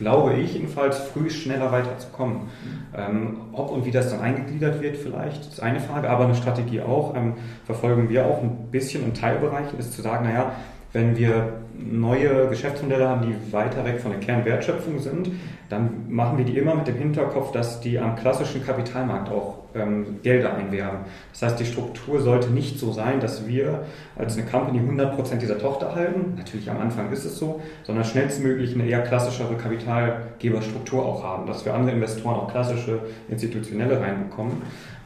[0.00, 2.36] glaube ich jedenfalls, früh schneller weiterzukommen.
[2.36, 2.48] Mhm.
[2.96, 6.80] Ähm, ob und wie das dann eingegliedert wird, vielleicht, ist eine Frage, aber eine Strategie
[6.80, 7.34] auch, ähm,
[7.66, 10.52] verfolgen wir auch ein bisschen in Teilbereichen, ist zu sagen, naja,
[10.92, 15.30] wenn wir neue Geschäftsmodelle haben, die weiter weg von der Kernwertschöpfung sind,
[15.68, 20.18] dann machen wir die immer mit dem Hinterkopf, dass die am klassischen Kapitalmarkt auch ähm,
[20.22, 20.98] Gelder einwerben.
[21.32, 23.84] Das heißt, die Struktur sollte nicht so sein, dass wir
[24.16, 26.34] als eine Company 100% dieser Tochter halten.
[26.36, 31.64] Natürlich am Anfang ist es so, sondern schnellstmöglich eine eher klassischere Kapitalgeberstruktur auch haben, dass
[31.64, 34.62] wir andere Investoren auch klassische institutionelle reinbekommen.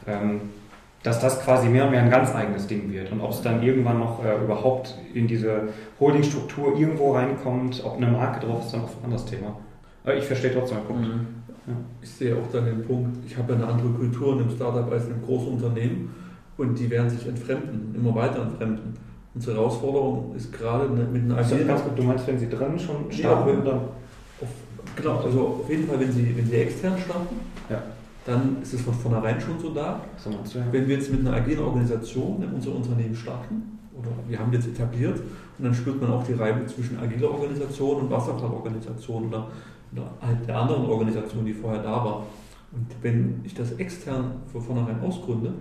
[0.07, 0.41] Ähm,
[1.05, 3.11] dass das quasi mehr und mehr ein ganz eigenes Ding wird.
[3.11, 8.07] Und ob es dann irgendwann noch äh, überhaupt in diese Holdingstruktur irgendwo reinkommt, ob eine
[8.07, 9.55] Marke drauf ist, dann auch ein anderes Thema.
[10.03, 11.07] Aber ich verstehe trotzdem den Punkt.
[11.07, 11.27] Mhm.
[11.67, 11.73] Ja.
[12.01, 15.05] Ich sehe auch dann den Punkt, ich habe eine andere Kultur in einem Startup als
[15.05, 16.13] in einem großen Unternehmen
[16.57, 18.95] und die werden sich entfremden, immer weiter entfremden.
[19.35, 23.11] Unsere Herausforderung ist gerade mit einer also ganz gut, Du meinst, wenn sie drin schon
[23.11, 23.65] starten?
[23.67, 23.73] Ja,
[24.41, 24.47] auf,
[24.95, 27.35] genau, also auf jeden Fall, wenn sie, wenn sie extern starten,
[27.69, 27.83] ja
[28.25, 30.01] dann ist es von vornherein schon so da.
[30.71, 34.67] Wenn wir jetzt mit einer agilen Organisation in unser Unternehmen starten, oder wir haben jetzt
[34.67, 35.19] etabliert,
[35.57, 39.47] und dann spürt man auch die Reibung zwischen agiler Organisation und Wasserfallorganisation oder,
[39.93, 42.25] oder halt der anderen Organisation, die vorher da war.
[42.71, 45.53] Und wenn ich das extern von vornherein ausgründe,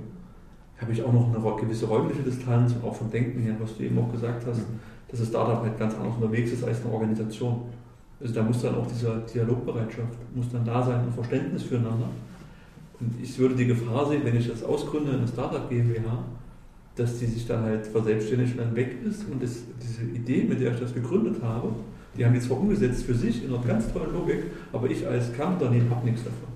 [0.80, 3.84] habe ich auch noch eine gewisse räumliche Distanz und auch vom Denken her, was du
[3.84, 4.80] eben auch gesagt hast, mhm.
[5.08, 7.62] dass das Startup halt ganz anders unterwegs ist als eine Organisation.
[8.20, 12.08] Also da muss dann auch diese Dialogbereitschaft muss dann da sein und Verständnis füreinander.
[13.04, 16.24] Und ich würde die Gefahr sehen, wenn ich das ausgründe in eine Startup GmbH,
[16.96, 20.60] dass die sich dann halt verselbstständigt und dann weg ist und das, diese Idee, mit
[20.60, 21.68] der ich das gegründet habe,
[22.16, 25.32] die haben die zwar umgesetzt für sich in einer ganz tollen Logik, aber ich als
[25.32, 26.54] Kernunternehmen habe nichts davon.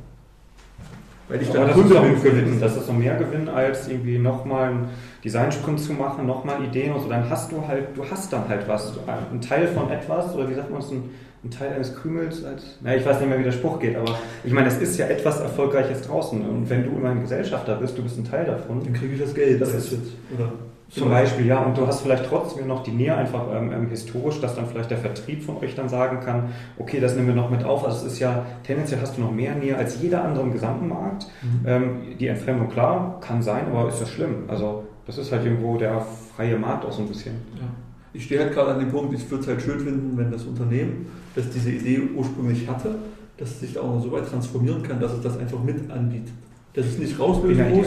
[1.28, 2.60] Weil ich dann Kunde bin Gewinn.
[2.60, 4.88] Das ist so mehr Gewinn, als irgendwie nochmal einen
[5.22, 7.08] Designsprint zu machen, nochmal Ideen und so.
[7.08, 8.94] Dann hast du halt, du hast dann halt was.
[9.06, 11.10] Ein Teil von etwas, oder wie sagt man es, ein
[11.48, 14.18] ein Teil eines Krümels, als, na, ich weiß nicht mehr, wie der Spruch geht, aber
[14.44, 16.40] ich meine, es ist ja etwas Erfolgreiches draußen.
[16.46, 18.82] Und wenn du immer ein Gesellschafter bist, du bist ein Teil davon.
[18.84, 19.60] Dann kriege ich das Geld.
[19.60, 20.52] Das ist jetzt, oder?
[20.90, 24.40] Zum Beispiel, ja, und du hast vielleicht trotzdem noch die Nähe einfach ähm, ähm, historisch,
[24.40, 27.50] dass dann vielleicht der Vertrieb von euch dann sagen kann, okay, das nehmen wir noch
[27.50, 27.84] mit auf.
[27.84, 30.88] Also es ist ja, tendenziell hast du noch mehr Nähe als jeder andere im gesamten
[30.88, 31.26] Markt.
[31.42, 31.66] Mhm.
[31.66, 34.44] Ähm, die Entfremdung, klar, kann sein, aber ist das schlimm?
[34.48, 36.00] Also das ist halt irgendwo der
[36.34, 37.34] freie Markt auch so ein bisschen.
[37.56, 37.68] Ja.
[38.12, 40.44] Ich stehe halt gerade an dem Punkt, ich würde es halt schön finden, wenn das
[40.44, 42.96] Unternehmen das diese Idee ursprünglich hatte,
[43.36, 45.90] dass es sich da auch noch so weit transformieren kann, dass es das einfach mit
[45.90, 46.32] anbietet.
[46.74, 47.86] Dass es nicht rauslösen muss.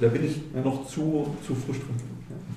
[0.00, 1.96] Da bin ich noch zu, zu frisch drin.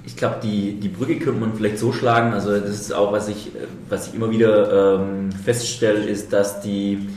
[0.05, 2.33] Ich glaube, die, die Brücke könnte man vielleicht so schlagen.
[2.33, 3.51] Also das ist auch, was ich,
[3.87, 7.07] was ich immer wieder ähm, feststelle, ist, dass die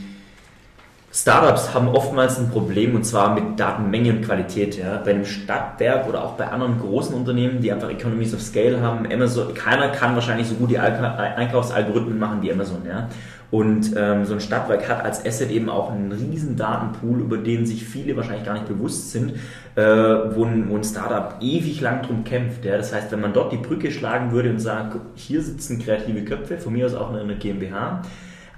[1.15, 4.77] Startups haben oftmals ein Problem und zwar mit Datenmenge und Qualität.
[4.77, 4.97] Ja.
[4.97, 9.09] Bei einem Stadtwerk oder auch bei anderen großen Unternehmen, die einfach Economies of Scale haben,
[9.09, 12.81] Amazon, keiner kann wahrscheinlich so gut die Einkaufsalgorithmen machen wie Amazon.
[12.85, 13.07] Ja.
[13.49, 17.65] Und ähm, so ein Stadtwerk hat als Asset eben auch einen riesen Datenpool, über den
[17.65, 19.35] sich viele wahrscheinlich gar nicht bewusst sind,
[19.75, 22.65] äh, wo, ein, wo ein Startup ewig lang drum kämpft.
[22.65, 22.75] Ja.
[22.75, 26.57] Das heißt, wenn man dort die Brücke schlagen würde und sagt, hier sitzen kreative Köpfe,
[26.57, 28.01] von mir aus auch eine GmbH,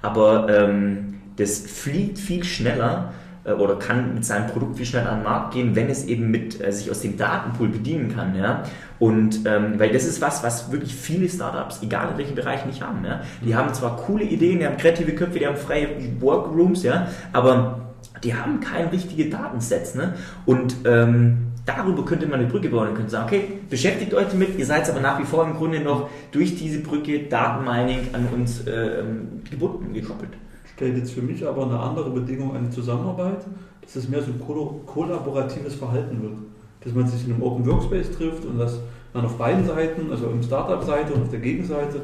[0.02, 3.14] aber ähm, das fliegt viel schneller
[3.48, 6.30] äh, oder kann mit seinem Produkt viel schneller an den Markt gehen, wenn es eben
[6.30, 8.36] mit äh, sich aus dem Datenpool bedienen kann.
[8.36, 8.64] Ja?
[9.00, 12.82] Und ähm, weil das ist was, was wirklich viele Startups, egal in welchem Bereich, nicht
[12.82, 13.06] haben.
[13.06, 13.22] Ja?
[13.46, 15.88] Die haben zwar coole Ideen, die haben kreative Köpfe, die haben freie
[16.20, 17.82] Workrooms, ja, aber
[18.24, 19.96] die haben keine richtigen Datensets.
[19.96, 20.16] Ne?
[20.46, 24.58] Und ähm, darüber könnte man eine Brücke bauen und könnte sagen, okay, beschäftigt euch damit,
[24.58, 28.66] ihr seid aber nach wie vor im Grunde noch durch diese Brücke Datenmining an uns
[28.66, 29.04] äh,
[29.50, 30.32] gebunden, gekoppelt.
[30.78, 33.44] Stellt jetzt für mich aber eine andere Bedingung an die Zusammenarbeit,
[33.82, 36.38] dass es mehr so ein kollaboratives Verhalten wird.
[36.82, 38.80] Dass man sich in einem Open Workspace trifft und dass
[39.12, 42.04] man auf beiden Seiten, also im Startup-Seite und auf der Gegenseite,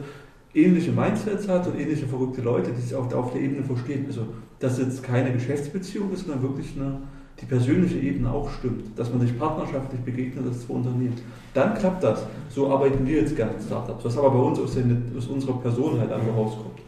[0.55, 4.05] ähnliche Mindsets hat und ähnliche verrückte Leute, die sich auch auf der Ebene verstehen.
[4.07, 4.21] Also,
[4.57, 6.97] dass jetzt keine Geschäftsbeziehung ist, sondern wirklich eine,
[7.39, 11.15] die persönliche Ebene auch stimmt, dass man sich partnerschaftlich begegnet als zwei Unternehmen.
[11.53, 12.26] Dann klappt das.
[12.49, 15.59] So arbeiten wir jetzt gerne in Startups, was aber bei uns aus, den, aus unserer
[15.59, 16.80] Person halt einfach rauskommt.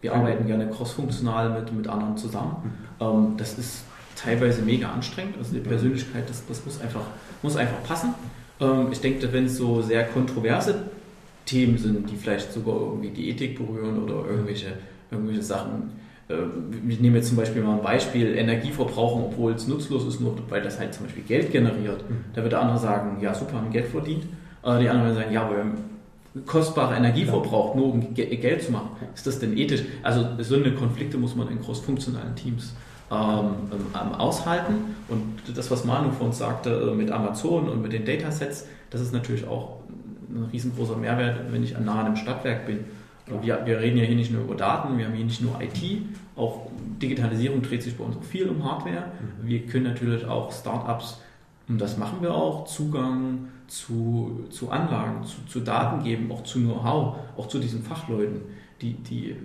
[0.00, 2.72] Wir arbeiten gerne crossfunktional mit, mit anderen zusammen.
[3.00, 3.84] Ähm, das ist
[4.16, 5.36] teilweise mega anstrengend.
[5.38, 7.04] Also die Persönlichkeit, das, das muss, einfach,
[7.42, 8.14] muss einfach passen.
[8.60, 10.74] Ähm, ich denke, wenn es so sehr kontroverse
[11.46, 14.72] Themen sind, die vielleicht sogar irgendwie die Ethik berühren oder irgendwelche,
[15.10, 15.90] irgendwelche Sachen.
[16.28, 16.34] Äh,
[16.88, 20.62] ich nehme jetzt zum Beispiel mal ein Beispiel, Energieverbrauchung, obwohl es nutzlos ist, nur weil
[20.62, 22.08] das halt zum Beispiel Geld generiert.
[22.08, 22.24] Mhm.
[22.34, 24.24] Da wird der andere sagen, ja super, haben Geld verdient.
[24.62, 25.72] Äh, die anderen werden sagen, ja, wir haben
[26.46, 28.90] kostbare Energie verbraucht, nur um Geld zu machen.
[29.14, 29.82] Ist das denn ethisch?
[30.02, 32.72] Also so eine Konflikte muss man in crossfunktionalen Teams
[33.10, 34.94] ähm, ähm, aushalten.
[35.08, 39.00] Und das, was Manu von uns sagte äh, mit Amazon und mit den Datasets, das
[39.00, 39.80] ist natürlich auch
[40.28, 42.84] ein riesengroßer Mehrwert, wenn ich nah an einem Stadtwerk bin.
[43.42, 46.02] Wir, wir, reden ja hier nicht nur über Daten, wir haben hier nicht nur IT,
[46.36, 46.66] auch
[47.00, 49.04] Digitalisierung dreht sich bei uns auch viel um Hardware.
[49.42, 49.48] Mhm.
[49.48, 51.20] Wir können natürlich auch Startups,
[51.68, 56.58] und das machen wir auch, Zugang zu, zu Anlagen, zu, zu Daten geben, auch zu
[56.58, 58.42] Know-how, auch zu diesen Fachleuten,
[58.80, 59.36] die, die,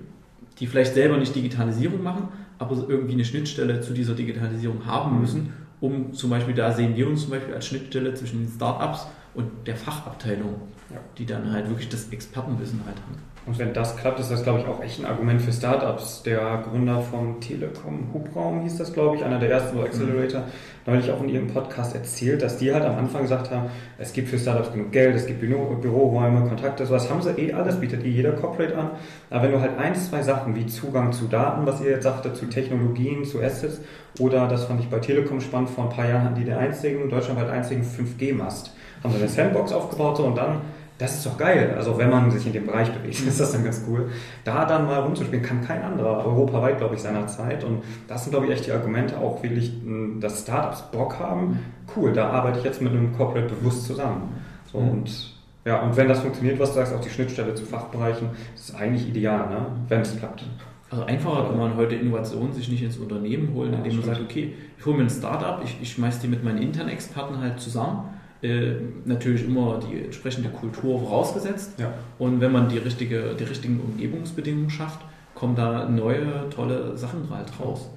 [0.60, 5.22] die vielleicht selber nicht Digitalisierung machen, aber irgendwie eine Schnittstelle zu dieser Digitalisierung haben mhm.
[5.22, 9.08] müssen, um zum Beispiel, da sehen wir uns zum Beispiel als Schnittstelle zwischen den Startups
[9.36, 10.56] und der Fachabteilung,
[10.90, 11.00] ja.
[11.18, 13.35] die dann halt wirklich das Expertenwissen halt haben.
[13.46, 16.24] Und wenn das klappt, ist das, glaube ich, auch echt ein Argument für Startups.
[16.24, 20.46] Der Gründer vom Telekom Hubraum hieß das, glaube ich, einer der ersten Accelerator, mhm.
[20.88, 23.70] neulich auch in ihrem Podcast erzählt, dass die halt am Anfang gesagt haben,
[24.00, 27.54] es gibt für Startups genug Geld, es gibt Büro, Büroräume, Kontakte, sowas haben sie eh
[27.54, 28.92] alles, bietet eh jeder Corporate an.
[29.30, 32.34] Aber wenn du halt ein, zwei Sachen wie Zugang zu Daten, was ihr jetzt sagte,
[32.34, 33.80] zu Technologien, zu Assets,
[34.20, 37.10] oder das fand ich bei Telekom spannend, vor ein paar Jahren hatten die den einzigen,
[37.10, 38.74] deutschlandweit einzigen 5G-Mast.
[39.04, 40.62] Haben sie eine Sandbox aufgebaut und dann
[40.98, 41.74] das ist doch geil.
[41.76, 44.10] Also wenn man sich in dem Bereich bewegt, ist das dann ganz cool.
[44.44, 47.64] Da dann mal rumzuspielen, kann kein anderer, europaweit, glaube ich, seiner Zeit.
[47.64, 51.60] Und das sind, glaube ich, echt die Argumente, auch wirklich, hm, dass Startups Bock haben.
[51.96, 54.34] Cool, da arbeite ich jetzt mit einem Corporate bewusst zusammen.
[54.72, 54.90] So, mhm.
[54.90, 55.36] und
[55.66, 59.08] ja, und wenn das funktioniert, was du sagst, auch die Schnittstelle zu Fachbereichen, ist eigentlich
[59.08, 59.66] ideal, ne?
[59.88, 60.46] wenn es klappt.
[60.92, 64.54] Also einfacher kann man heute Innovationen sich nicht ins Unternehmen holen, indem man sagt, okay,
[64.78, 68.15] ich hole mir ein Startup, ich, ich schmeiße die mit meinen internen Experten halt zusammen
[68.46, 68.76] äh,
[69.06, 71.80] natürlich immer die entsprechende Kultur vorausgesetzt.
[71.80, 71.94] Ja.
[72.20, 75.00] Und wenn man die, richtige, die richtigen Umgebungsbedingungen schafft,
[75.34, 77.90] kommen da neue, tolle Sachen halt raus.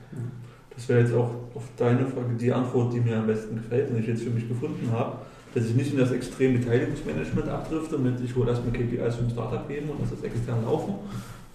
[0.75, 3.99] Das wäre jetzt auch auf deine Frage die Antwort, die mir am besten gefällt und
[3.99, 5.19] ich jetzt für mich gefunden habe,
[5.55, 9.67] dass ich nicht in das extreme Beteiligungsmanagement abdrifte mit, ich hole erstmal KPIs vom Startup
[9.67, 10.95] geben und das ist extern laufen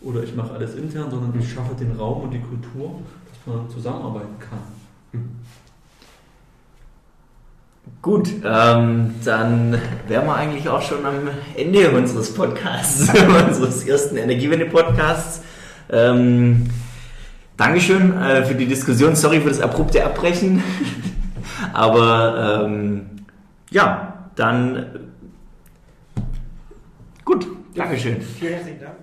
[0.02, 3.70] oder ich mache alles intern, sondern ich schaffe den Raum und die Kultur, dass man
[3.70, 4.60] zusammenarbeiten kann.
[5.14, 5.30] Mhm.
[8.02, 13.10] Gut, ähm, dann wären wir eigentlich auch schon am Ende unseres Podcasts,
[13.48, 15.42] unseres ersten Energiewende-Podcasts.
[15.90, 16.70] Ähm,
[17.56, 19.16] Dankeschön äh, für die Diskussion.
[19.16, 20.64] Sorry für das abrupte Abbrechen.
[21.74, 23.06] Aber ähm,
[23.70, 24.86] ja, dann
[27.24, 27.48] gut.
[27.76, 28.22] Dankeschön.
[28.22, 29.03] Vielen herzlichen Dank.